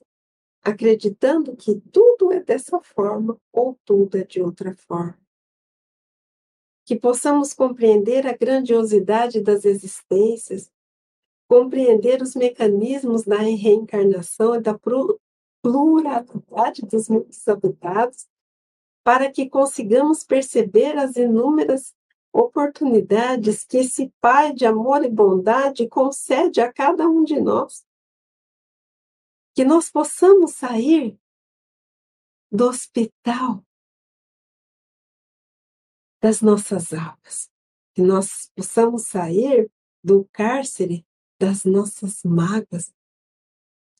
acreditando 0.62 1.57
que 1.57 1.81
tudo 1.93 2.33
é 2.33 2.41
dessa 2.41 2.81
forma 2.81 3.41
ou 3.53 3.79
tudo 3.85 4.18
é 4.18 4.24
de 4.24 4.43
outra 4.43 4.74
forma 4.74 5.27
que 6.87 6.95
possamos 6.95 7.53
compreender 7.53 8.29
a 8.29 8.33
grandiosidade 8.33 9.41
das 9.41 9.64
existências, 9.64 10.70
compreender 11.49 12.20
os 12.22 12.34
mecanismos 12.34 13.24
da 13.24 13.38
reencarnação 13.38 14.57
e 14.57 14.61
da 14.61 14.78
pluralidade 15.62 16.82
dos 16.82 17.09
mundos 17.09 17.47
habitados 17.47 18.26
para 19.05 19.30
que 19.30 19.49
consigamos 19.49 20.24
perceber 20.24 20.99
as 20.99 21.16
inúmeras 21.16 21.94
oportunidades 22.32 23.64
que 23.64 23.78
esse 23.78 24.12
Pai 24.20 24.53
de 24.53 24.66
amor 24.66 25.05
e 25.05 25.09
bondade 25.09 25.88
concede 25.88 26.61
a 26.61 26.72
cada 26.72 27.09
um 27.09 27.22
de 27.22 27.40
nós. 27.40 27.86
Que 29.55 29.64
nós 29.64 29.90
possamos 29.90 30.55
sair 30.55 31.18
do 32.51 32.66
hospital 32.66 33.64
das 36.20 36.40
nossas 36.42 36.92
almas, 36.92 37.49
que 37.94 38.03
nós 38.03 38.51
possamos 38.57 39.07
sair 39.07 39.70
do 40.03 40.28
cárcere 40.32 41.05
das 41.39 41.64
nossas 41.64 42.22
mágoas, 42.24 42.93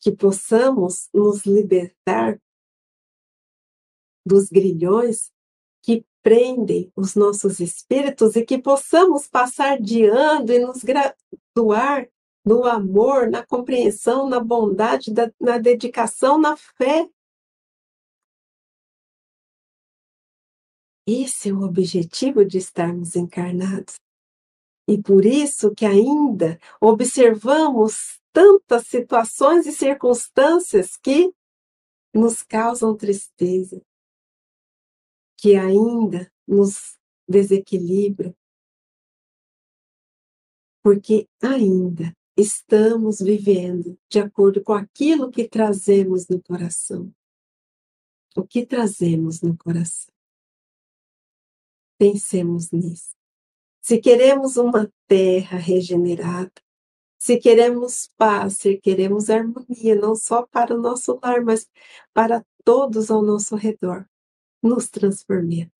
que 0.01 0.13
possamos 0.13 1.09
nos 1.13 1.45
libertar 1.45 2.41
dos 4.25 4.49
grilhões 4.49 5.33
que 5.83 6.05
prendem 6.23 6.93
os 6.97 7.15
nossos 7.15 7.61
espíritos 7.61 8.35
e 8.35 8.45
que 8.45 8.59
possamos 8.59 9.29
passar 9.29 9.81
de 9.81 10.05
ano 10.05 10.53
e 10.53 10.59
nos 10.59 10.83
graduar 10.83 12.09
no 12.45 12.65
amor, 12.65 13.29
na 13.29 13.45
compreensão, 13.45 14.29
na 14.29 14.41
bondade, 14.41 15.13
na 15.41 15.59
dedicação, 15.59 16.39
na 16.39 16.57
fé. 16.57 17.09
Esse 21.07 21.51
é 21.51 21.53
o 21.53 21.63
objetivo 21.63 22.45
de 22.45 22.59
estarmos 22.59 23.15
encarnados. 23.15 23.97
E 24.89 25.03
por 25.03 25.25
isso 25.25 25.75
que 25.75 25.85
ainda 25.85 26.59
observamos 26.81 28.21
tantas 28.33 28.87
situações 28.87 29.67
e 29.67 29.73
circunstâncias 29.73 30.97
que 30.97 31.33
nos 32.15 32.43
causam 32.43 32.97
tristeza, 32.97 33.83
que 35.37 35.57
ainda 35.57 36.31
nos 36.47 36.99
desequilibram, 37.29 38.35
porque 40.83 41.29
ainda 41.43 42.17
estamos 42.37 43.19
vivendo 43.19 43.99
de 44.09 44.21
acordo 44.21 44.63
com 44.63 44.73
aquilo 44.73 45.31
que 45.31 45.49
trazemos 45.49 46.29
no 46.29 46.41
coração. 46.41 47.13
O 48.37 48.47
que 48.47 48.65
trazemos 48.65 49.41
no 49.41 49.57
coração? 49.57 50.15
Pensemos 51.99 52.71
nisso. 52.71 53.16
Se 53.87 54.01
queremos 54.01 54.57
uma 54.57 54.93
terra 55.07 55.59
regenerada, 55.59 56.51
se 57.21 57.39
queremos 57.39 58.11
paz, 58.17 58.55
se 58.55 58.79
queremos 58.79 59.31
harmonia, 59.31 59.95
não 59.95 60.17
só 60.17 60.45
para 60.45 60.75
o 60.75 60.81
nosso 60.81 61.21
lar, 61.23 61.41
mas 61.45 61.71
para 62.13 62.45
todos 62.65 63.13
ao 63.13 63.23
nosso 63.23 63.55
redor, 63.55 64.05
nos 64.61 64.89
transformemos. 64.89 65.71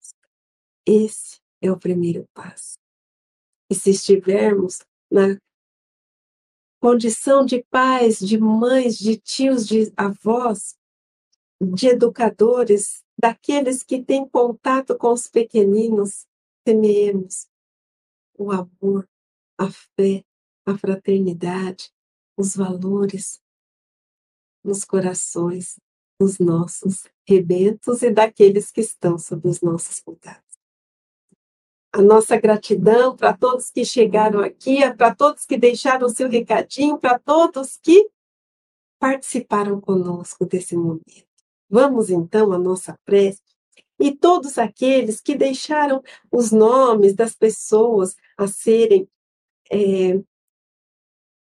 Esse 0.87 1.41
é 1.61 1.69
o 1.69 1.77
primeiro 1.77 2.29
passo. 2.33 2.79
E 3.69 3.75
se 3.75 3.91
estivermos 3.91 4.85
na 5.11 5.37
condição 6.81 7.45
de 7.45 7.65
pais, 7.69 8.21
de 8.21 8.39
mães, 8.39 8.97
de 8.97 9.17
tios, 9.17 9.67
de 9.67 9.93
avós, 9.97 10.77
de 11.61 11.89
educadores, 11.89 13.03
daqueles 13.19 13.83
que 13.83 14.01
têm 14.01 14.29
contato 14.29 14.97
com 14.97 15.13
os 15.13 15.27
pequeninos, 15.27 16.25
semeemos 16.65 17.49
o 18.39 18.53
amor, 18.53 19.09
a 19.59 19.71
fé, 19.71 20.25
a 20.65 20.77
fraternidade, 20.77 21.91
os 22.37 22.57
valores 22.57 23.41
nos 24.63 24.85
corações 24.85 25.79
dos 26.19 26.39
nossos 26.39 27.07
rebentos 27.27 28.03
e 28.03 28.11
daqueles 28.11 28.71
que 28.71 28.81
estão 28.81 29.19
sob 29.19 29.49
os 29.49 29.61
nossos 29.61 30.01
cuidados. 30.01 30.43
A 31.93 32.03
nossa 32.03 32.37
gratidão 32.37 33.17
para 33.17 33.37
todos 33.37 33.71
que 33.71 33.85
chegaram 33.85 34.41
aqui, 34.41 34.79
para 34.95 35.15
todos 35.15 35.47
que 35.47 35.57
deixaram 35.57 36.07
o 36.07 36.11
seu 36.11 36.29
recadinho, 36.29 36.99
para 36.99 37.19
todos 37.19 37.79
que 37.79 38.11
participaram 38.99 39.81
conosco 39.81 40.45
desse 40.45 40.77
momento. 40.77 41.27
Vamos 41.69 42.11
então 42.11 42.53
à 42.53 42.59
nossa 42.59 42.99
prece 43.05 43.56
e 43.99 44.15
todos 44.15 44.59
aqueles 44.59 45.21
que 45.21 45.35
deixaram 45.35 46.03
os 46.31 46.53
nomes 46.53 47.15
das 47.15 47.35
pessoas 47.35 48.15
a 48.37 48.47
serem 48.47 49.09
é, 49.71 50.23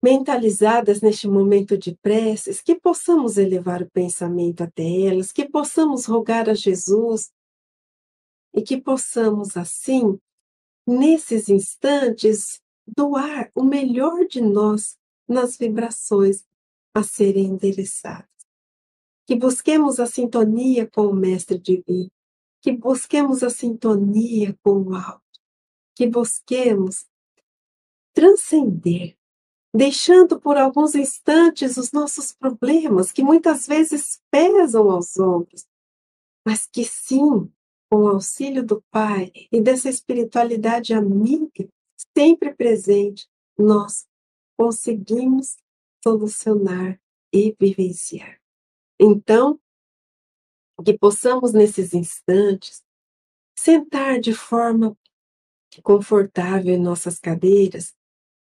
mentalizadas 0.01 1.01
neste 1.01 1.27
momento 1.27 1.77
de 1.77 1.95
preces, 1.95 2.61
que 2.61 2.75
possamos 2.75 3.37
elevar 3.37 3.81
o 3.81 3.89
pensamento 3.89 4.63
até 4.63 4.83
elas, 5.01 5.31
que 5.31 5.47
possamos 5.47 6.05
rogar 6.05 6.49
a 6.49 6.53
Jesus 6.53 7.31
e 8.53 8.61
que 8.61 8.79
possamos, 8.79 9.57
assim, 9.57 10.19
nesses 10.87 11.49
instantes, 11.49 12.61
doar 12.87 13.51
o 13.53 13.63
melhor 13.63 14.25
de 14.25 14.41
nós 14.41 14.97
nas 15.27 15.57
vibrações 15.57 16.45
a 16.93 17.03
serem 17.03 17.47
endereçadas. 17.47 18.29
Que 19.25 19.35
busquemos 19.35 19.99
a 19.99 20.05
sintonia 20.05 20.89
com 20.89 21.07
o 21.07 21.13
Mestre 21.13 21.59
Divino, 21.59 22.09
que 22.61 22.71
busquemos 22.71 23.43
a 23.43 23.49
sintonia 23.49 24.57
com 24.63 24.81
o 24.81 24.95
alto, 24.95 25.21
que 25.95 26.07
busquemos 26.07 27.05
transcender, 28.13 29.15
deixando 29.73 30.39
por 30.39 30.57
alguns 30.57 30.95
instantes 30.95 31.77
os 31.77 31.91
nossos 31.91 32.33
problemas, 32.33 33.11
que 33.11 33.21
muitas 33.21 33.67
vezes 33.67 34.19
pesam 34.31 34.89
aos 34.89 35.17
ombros, 35.17 35.65
mas 36.45 36.65
que 36.65 36.83
sim, 36.83 37.51
com 37.89 38.03
o 38.03 38.07
auxílio 38.07 38.65
do 38.65 38.83
Pai 38.89 39.31
e 39.51 39.61
dessa 39.61 39.89
espiritualidade 39.89 40.93
amiga, 40.93 41.69
sempre 42.17 42.53
presente, 42.53 43.27
nós 43.57 44.07
conseguimos 44.57 45.57
solucionar 46.03 46.99
e 47.33 47.55
vivenciar. 47.59 48.39
Então, 48.99 49.59
que 50.83 50.97
possamos 50.97 51.53
nesses 51.53 51.93
instantes 51.93 52.83
sentar 53.57 54.19
de 54.19 54.33
forma 54.33 54.97
confortável 55.83 56.73
em 56.73 56.79
nossas 56.79 57.19
cadeiras, 57.19 57.95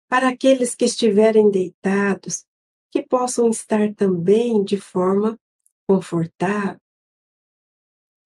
para 0.08 0.28
aqueles 0.28 0.74
que 0.74 0.84
estiverem 0.84 1.50
deitados, 1.50 2.44
que 2.90 3.02
possam 3.02 3.48
estar 3.48 3.94
também 3.94 4.64
de 4.64 4.76
forma 4.76 5.38
confortável, 5.86 6.80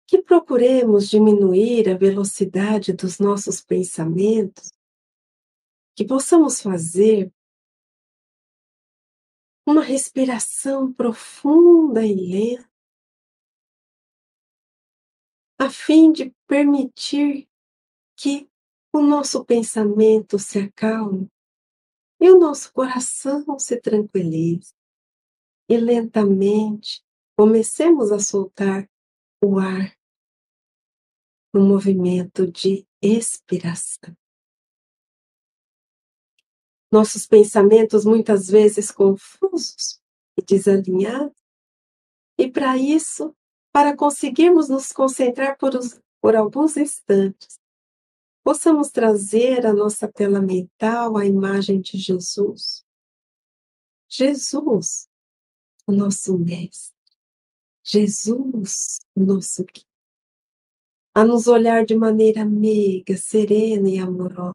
que 0.08 0.22
procuremos 0.22 1.10
diminuir 1.10 1.90
a 1.90 1.98
velocidade 1.98 2.94
dos 2.94 3.18
nossos 3.20 3.62
pensamentos, 3.62 4.72
que 5.96 6.06
possamos 6.06 6.62
fazer 6.62 7.32
uma 9.66 9.82
respiração 9.82 10.92
profunda 10.92 12.06
e 12.06 12.14
lenta, 12.14 12.71
a 15.62 15.70
fim 15.70 16.12
de 16.12 16.34
permitir 16.48 17.48
que 18.16 18.50
o 18.94 19.02
nosso 19.02 19.46
pensamento 19.46 20.40
se 20.40 20.58
acalme 20.58 21.30
e 22.20 22.32
o 22.32 22.40
nosso 22.40 22.74
coração 22.74 23.60
se 23.60 23.80
tranquilize. 23.80 24.74
E 25.70 25.78
lentamente 25.78 27.04
comecemos 27.38 28.12
a 28.12 28.20
soltar 28.20 28.90
o 29.44 29.60
ar 29.60 29.96
no 31.54 31.62
movimento 31.62 32.50
de 32.52 32.88
expiração 33.02 34.16
nossos 36.92 37.26
pensamentos 37.26 38.04
muitas 38.04 38.50
vezes 38.50 38.92
confusos 38.92 40.02
e 40.38 40.42
desalinhados. 40.42 41.38
E 42.38 42.52
para 42.52 42.78
isso, 42.78 43.34
para 43.72 43.96
conseguirmos 43.96 44.70
nos 44.70 44.92
concentrar 44.92 45.58
por, 45.58 45.76
os, 45.76 46.00
por 46.22 46.36
alguns 46.36 46.76
instantes, 46.78 47.60
possamos 48.44 48.90
trazer 48.90 49.66
à 49.66 49.74
nossa 49.74 50.12
tela 50.12 50.42
mental 50.42 51.18
a 51.18 51.26
imagem 51.26 51.80
de 51.80 51.98
Jesus. 51.98 52.84
Jesus, 54.10 55.08
o 55.88 55.92
nosso 55.92 56.38
Mestre. 56.38 56.96
Jesus, 57.84 59.00
o 59.16 59.24
nosso 59.24 59.64
Guia. 59.64 59.86
A 61.14 61.26
nos 61.26 61.48
olhar 61.48 61.86
de 61.86 61.96
maneira 61.96 62.46
meiga, 62.46 63.18
serena 63.18 63.90
e 63.90 63.98
amorosa 63.98 64.54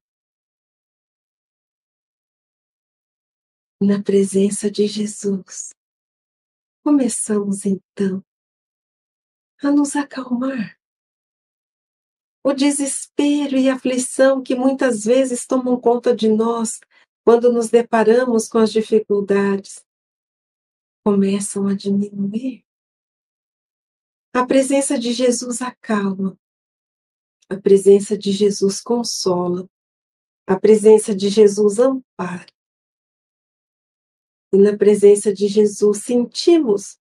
na 3.81 4.03
presença 4.03 4.71
de 4.71 4.87
Jesus. 4.87 5.75
Começamos 6.83 7.67
então 7.67 8.25
a 9.63 9.71
nos 9.71 9.97
acalmar. 9.97 10.79
O 12.45 12.53
desespero 12.53 13.57
e 13.57 13.69
aflição 13.69 14.43
que 14.43 14.55
muitas 14.55 15.05
vezes 15.05 15.47
tomam 15.47 15.81
conta 15.81 16.15
de 16.15 16.29
nós 16.29 16.81
quando 17.25 17.53
nos 17.53 17.69
deparamos 17.71 18.49
com 18.49 18.59
as 18.59 18.73
dificuldades 18.73 19.85
começam 21.05 21.67
a 21.67 21.75
diminuir. 21.75 22.65
A 24.33 24.45
presença 24.45 24.99
de 24.99 25.13
Jesus 25.13 25.63
acalma. 25.63 26.39
A 27.49 27.57
presença 27.57 28.19
de 28.19 28.33
Jesus 28.33 28.81
consola. 28.81 29.69
A 30.47 30.59
presença 30.59 31.15
de 31.15 31.29
Jesus 31.29 31.79
ampara. 31.79 32.47
E 34.53 34.59
na 34.59 34.77
presença 34.77 35.33
de 35.33 35.49
Jesus 35.49 36.05
sentimos 36.05 36.99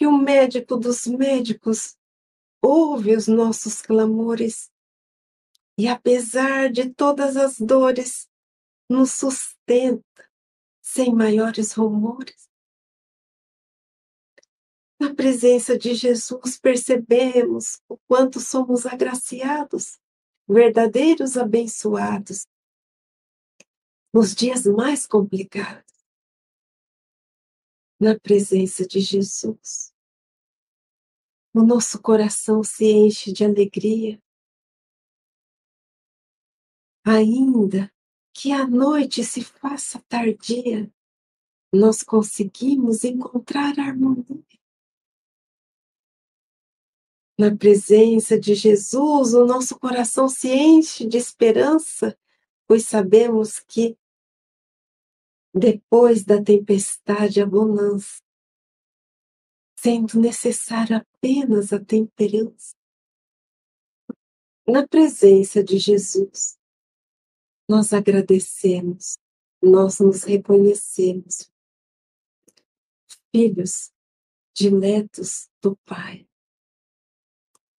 que 0.00 0.06
o 0.06 0.16
médico 0.16 0.78
dos 0.78 1.06
médicos 1.06 1.94
ouve 2.62 3.14
os 3.14 3.26
nossos 3.26 3.82
clamores 3.82 4.72
e, 5.76 5.86
apesar 5.86 6.72
de 6.72 6.88
todas 6.88 7.36
as 7.36 7.60
dores, 7.60 8.26
nos 8.88 9.12
sustenta 9.12 10.26
sem 10.80 11.14
maiores 11.14 11.74
rumores. 11.74 12.48
Na 14.98 15.14
presença 15.14 15.76
de 15.76 15.92
Jesus, 15.92 16.58
percebemos 16.58 17.82
o 17.86 17.98
quanto 18.08 18.40
somos 18.40 18.86
agraciados, 18.86 19.98
verdadeiros 20.48 21.36
abençoados, 21.36 22.46
nos 24.14 24.34
dias 24.34 24.64
mais 24.64 25.06
complicados. 25.06 25.99
Na 28.02 28.18
presença 28.18 28.86
de 28.86 28.98
Jesus, 28.98 29.92
o 31.52 31.62
nosso 31.62 32.00
coração 32.00 32.64
se 32.64 32.90
enche 32.90 33.30
de 33.30 33.44
alegria. 33.44 34.18
Ainda 37.04 37.92
que 38.32 38.52
a 38.52 38.66
noite 38.66 39.22
se 39.22 39.44
faça 39.44 40.02
tardia, 40.08 40.90
nós 41.70 42.02
conseguimos 42.02 43.04
encontrar 43.04 43.78
harmonia. 43.78 44.46
Na 47.38 47.54
presença 47.54 48.40
de 48.40 48.54
Jesus, 48.54 49.34
o 49.34 49.44
nosso 49.44 49.78
coração 49.78 50.26
se 50.26 50.48
enche 50.48 51.06
de 51.06 51.18
esperança, 51.18 52.18
pois 52.66 52.86
sabemos 52.86 53.58
que 53.58 53.98
depois 55.54 56.24
da 56.24 56.42
tempestade 56.42 57.40
a 57.40 57.46
bonança, 57.46 58.20
sendo 59.78 60.20
necessária 60.20 60.98
apenas 60.98 61.72
a 61.72 61.84
temperança. 61.84 62.74
Na 64.66 64.86
presença 64.86 65.64
de 65.64 65.78
Jesus, 65.78 66.58
nós 67.68 67.92
agradecemos, 67.92 69.16
nós 69.62 69.98
nos 69.98 70.22
reconhecemos, 70.22 71.50
filhos 73.32 73.92
diletos 74.54 75.48
do 75.62 75.76
Pai 75.84 76.30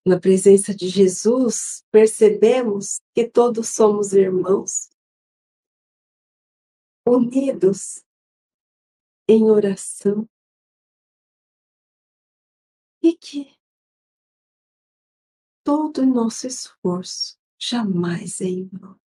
na 0.04 0.18
presença 0.18 0.74
de 0.74 0.88
Jesus, 0.88 1.84
percebemos 1.92 3.00
que 3.14 3.28
todos 3.28 3.68
somos 3.68 4.12
irmãos, 4.12 4.88
unidos 7.06 8.04
em 9.28 9.50
oração 9.50 10.28
e 13.02 13.16
que 13.16 13.56
todo 15.64 16.06
nosso 16.06 16.46
esforço 16.46 17.38
jamais 17.58 18.40
é 18.40 18.46
em 18.46 18.68
vão. 18.68 19.00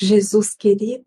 Jesus 0.00 0.54
querido, 0.54 1.06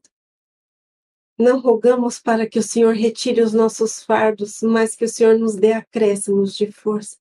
não 1.37 1.59
rogamos 1.59 2.19
para 2.19 2.47
que 2.47 2.59
o 2.59 2.63
Senhor 2.63 2.93
retire 2.93 3.41
os 3.41 3.53
nossos 3.53 4.03
fardos, 4.03 4.61
mas 4.61 4.95
que 4.95 5.05
o 5.05 5.09
Senhor 5.09 5.37
nos 5.37 5.55
dê 5.55 5.73
acréscimos 5.73 6.55
de 6.55 6.71
força 6.71 7.17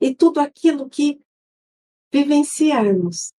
e 0.00 0.14
tudo 0.14 0.40
aquilo 0.40 0.88
que 0.88 1.20
vivenciarmos, 2.12 3.32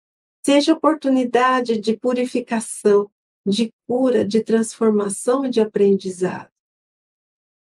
seja 0.47 0.71
oportunidade 0.71 1.77
de 1.77 1.97
purificação, 1.97 3.11
de 3.45 3.69
cura, 3.85 4.25
de 4.25 4.41
transformação 4.41 5.45
e 5.45 5.49
de 5.49 5.59
aprendizado. 5.59 6.49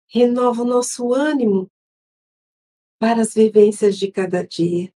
Renova 0.08 0.62
o 0.62 0.66
nosso 0.66 1.12
ânimo 1.12 1.68
para 3.00 3.24
as 3.24 3.34
vivências 3.34 3.98
de 3.98 4.12
cada 4.12 4.46
dia. 4.46 4.94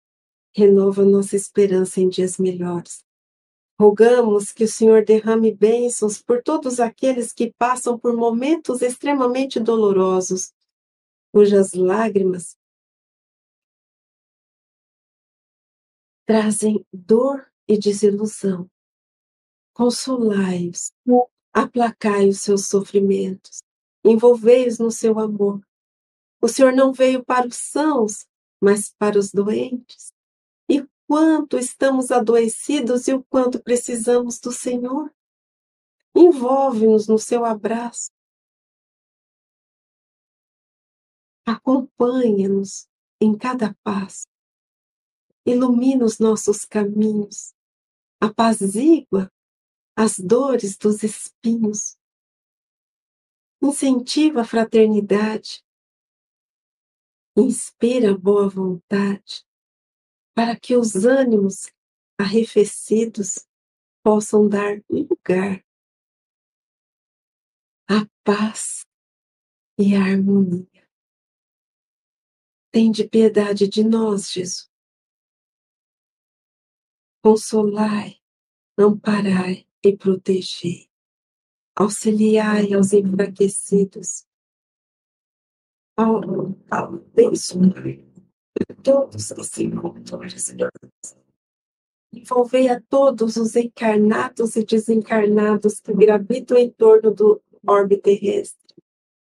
Renova 0.55 1.03
nossa 1.03 1.35
esperança 1.35 1.99
em 1.99 2.07
dias 2.07 2.37
melhores. 2.37 3.03
Rogamos 3.79 4.51
que 4.51 4.65
o 4.65 4.67
Senhor 4.67 5.03
derrame 5.03 5.51
bênçãos 5.51 6.21
por 6.21 6.43
todos 6.43 6.79
aqueles 6.79 7.33
que 7.33 7.51
passam 7.57 7.97
por 7.97 8.15
momentos 8.15 8.83
extremamente 8.83 9.59
dolorosos, 9.59 10.53
cujas 11.33 11.73
lágrimas 11.73 12.55
trazem 16.25 16.85
dor 16.93 17.51
e 17.67 17.77
desilusão. 17.77 18.69
Consolai-os, 19.73 20.91
aplacai 21.51 22.29
os 22.29 22.41
seus 22.41 22.67
sofrimentos, 22.67 23.61
envolvei-os 24.03 24.79
no 24.79 24.91
seu 24.91 25.19
amor. 25.19 25.61
O 26.41 26.47
Senhor 26.47 26.73
não 26.73 26.91
veio 26.91 27.23
para 27.23 27.47
os 27.47 27.55
sãos, 27.55 28.27
mas 28.61 28.93
para 28.97 29.17
os 29.17 29.31
doentes. 29.31 30.13
E 30.69 30.85
quanto 31.07 31.57
estamos 31.57 32.11
adoecidos 32.11 33.07
e 33.07 33.13
o 33.13 33.23
quanto 33.23 33.61
precisamos 33.61 34.39
do 34.39 34.51
Senhor. 34.51 35.13
Envolve-nos 36.15 37.07
no 37.07 37.17
seu 37.17 37.43
abraço. 37.43 38.11
Acompanha-nos 41.45 42.87
em 43.19 43.35
cada 43.37 43.75
passo 43.83 44.32
ilumina 45.45 46.05
os 46.05 46.19
nossos 46.19 46.65
caminhos, 46.65 47.53
apazigua 48.21 49.31
as 49.95 50.17
dores 50.17 50.77
dos 50.77 51.03
espinhos, 51.03 51.97
incentiva 53.61 54.41
a 54.41 54.45
fraternidade, 54.45 55.63
inspira 57.37 58.17
boa 58.17 58.49
vontade, 58.49 59.45
para 60.33 60.59
que 60.59 60.75
os 60.75 61.05
ânimos 61.05 61.71
arrefecidos 62.17 63.47
possam 64.03 64.47
dar 64.47 64.81
lugar 64.89 65.63
à 67.87 68.07
paz 68.23 68.85
e 69.77 69.95
à 69.95 70.01
harmonia. 70.01 70.67
Tende 72.71 73.07
piedade 73.07 73.67
de 73.67 73.83
nós, 73.83 74.31
Jesus 74.31 74.72
consolai, 77.23 78.17
amparai 78.77 79.65
e 79.81 79.95
protegei, 79.95 80.89
auxiliai 81.73 82.73
aos 82.73 82.91
enfraquecidos, 82.91 84.25
ao, 85.97 86.21
ao 86.69 86.95
abençoai 86.95 88.13
todos 88.83 89.31
que 89.31 89.43
se 89.43 89.63
encontram 89.63 90.19
Envolvei 92.11 92.69
a 92.69 92.79
todos 92.81 93.37
os 93.37 93.55
encarnados 93.55 94.55
e 94.55 94.63
desencarnados 94.63 95.79
que 95.79 95.93
gravitam 95.93 96.57
em 96.57 96.69
torno 96.69 97.11
do 97.11 97.41
orbe 97.65 97.97
terrestre, 97.97 98.75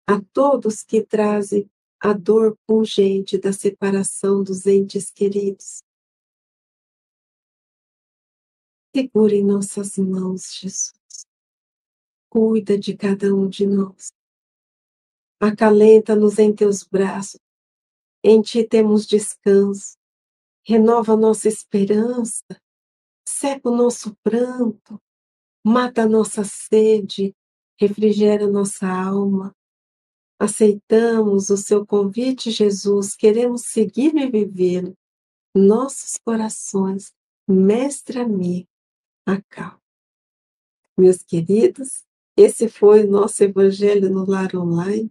a 0.06 0.20
todos 0.32 0.82
que 0.82 1.02
trazem 1.02 1.70
a 2.00 2.12
dor 2.12 2.58
pungente 2.66 3.38
da 3.38 3.52
separação 3.52 4.42
dos 4.42 4.66
entes 4.66 5.10
queridos, 5.10 5.82
Segura 8.96 9.34
em 9.34 9.44
nossas 9.44 9.98
mãos, 9.98 10.54
Jesus. 10.54 11.26
Cuida 12.30 12.78
de 12.78 12.96
cada 12.96 13.34
um 13.34 13.46
de 13.46 13.66
nós. 13.66 14.10
Acalenta-nos 15.38 16.38
em 16.38 16.50
teus 16.50 16.82
braços. 16.82 17.38
Em 18.24 18.40
ti 18.40 18.66
temos 18.66 19.06
descanso. 19.06 19.98
Renova 20.66 21.14
nossa 21.14 21.46
esperança. 21.46 22.42
Seca 23.28 23.68
o 23.68 23.76
nosso 23.76 24.16
pranto. 24.22 24.98
Mata 25.62 26.04
a 26.04 26.08
nossa 26.08 26.42
sede. 26.42 27.36
Refrigera 27.78 28.46
nossa 28.46 28.88
alma. 28.88 29.54
Aceitamos 30.40 31.50
o 31.50 31.58
seu 31.58 31.84
convite, 31.84 32.50
Jesus. 32.50 33.14
Queremos 33.14 33.66
segui-lo 33.66 34.20
e 34.20 34.30
vivê-lo. 34.30 34.96
Nossos 35.54 36.18
corações, 36.24 37.12
mestre 37.46 38.20
amigo 38.20 38.66
acalma. 39.26 39.80
Meus 40.96 41.18
queridos, 41.22 42.04
esse 42.36 42.68
foi 42.68 43.04
o 43.04 43.10
nosso 43.10 43.42
Evangelho 43.42 44.08
no 44.08 44.24
Lar 44.24 44.54
Online. 44.54 45.10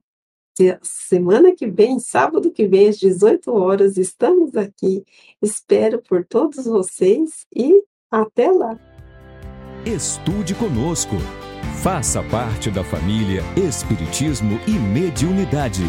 Semana 0.82 1.54
que 1.54 1.68
vem, 1.68 2.00
sábado 2.00 2.50
que 2.52 2.66
vem, 2.66 2.88
às 2.88 2.98
18 2.98 3.52
horas, 3.52 3.98
estamos 3.98 4.56
aqui. 4.56 5.04
Espero 5.42 6.02
por 6.02 6.26
todos 6.26 6.66
vocês 6.66 7.46
e 7.54 7.84
até 8.10 8.50
lá. 8.50 8.80
Estude 9.86 10.56
conosco. 10.56 11.16
Faça 11.84 12.24
parte 12.24 12.72
da 12.72 12.84
família 12.84 13.42
Espiritismo 13.56 14.60
e 14.68 14.72
Mediunidade. 14.72 15.84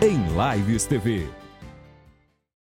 em 0.00 0.18
Lives 0.36 0.86
TV. 0.86 1.37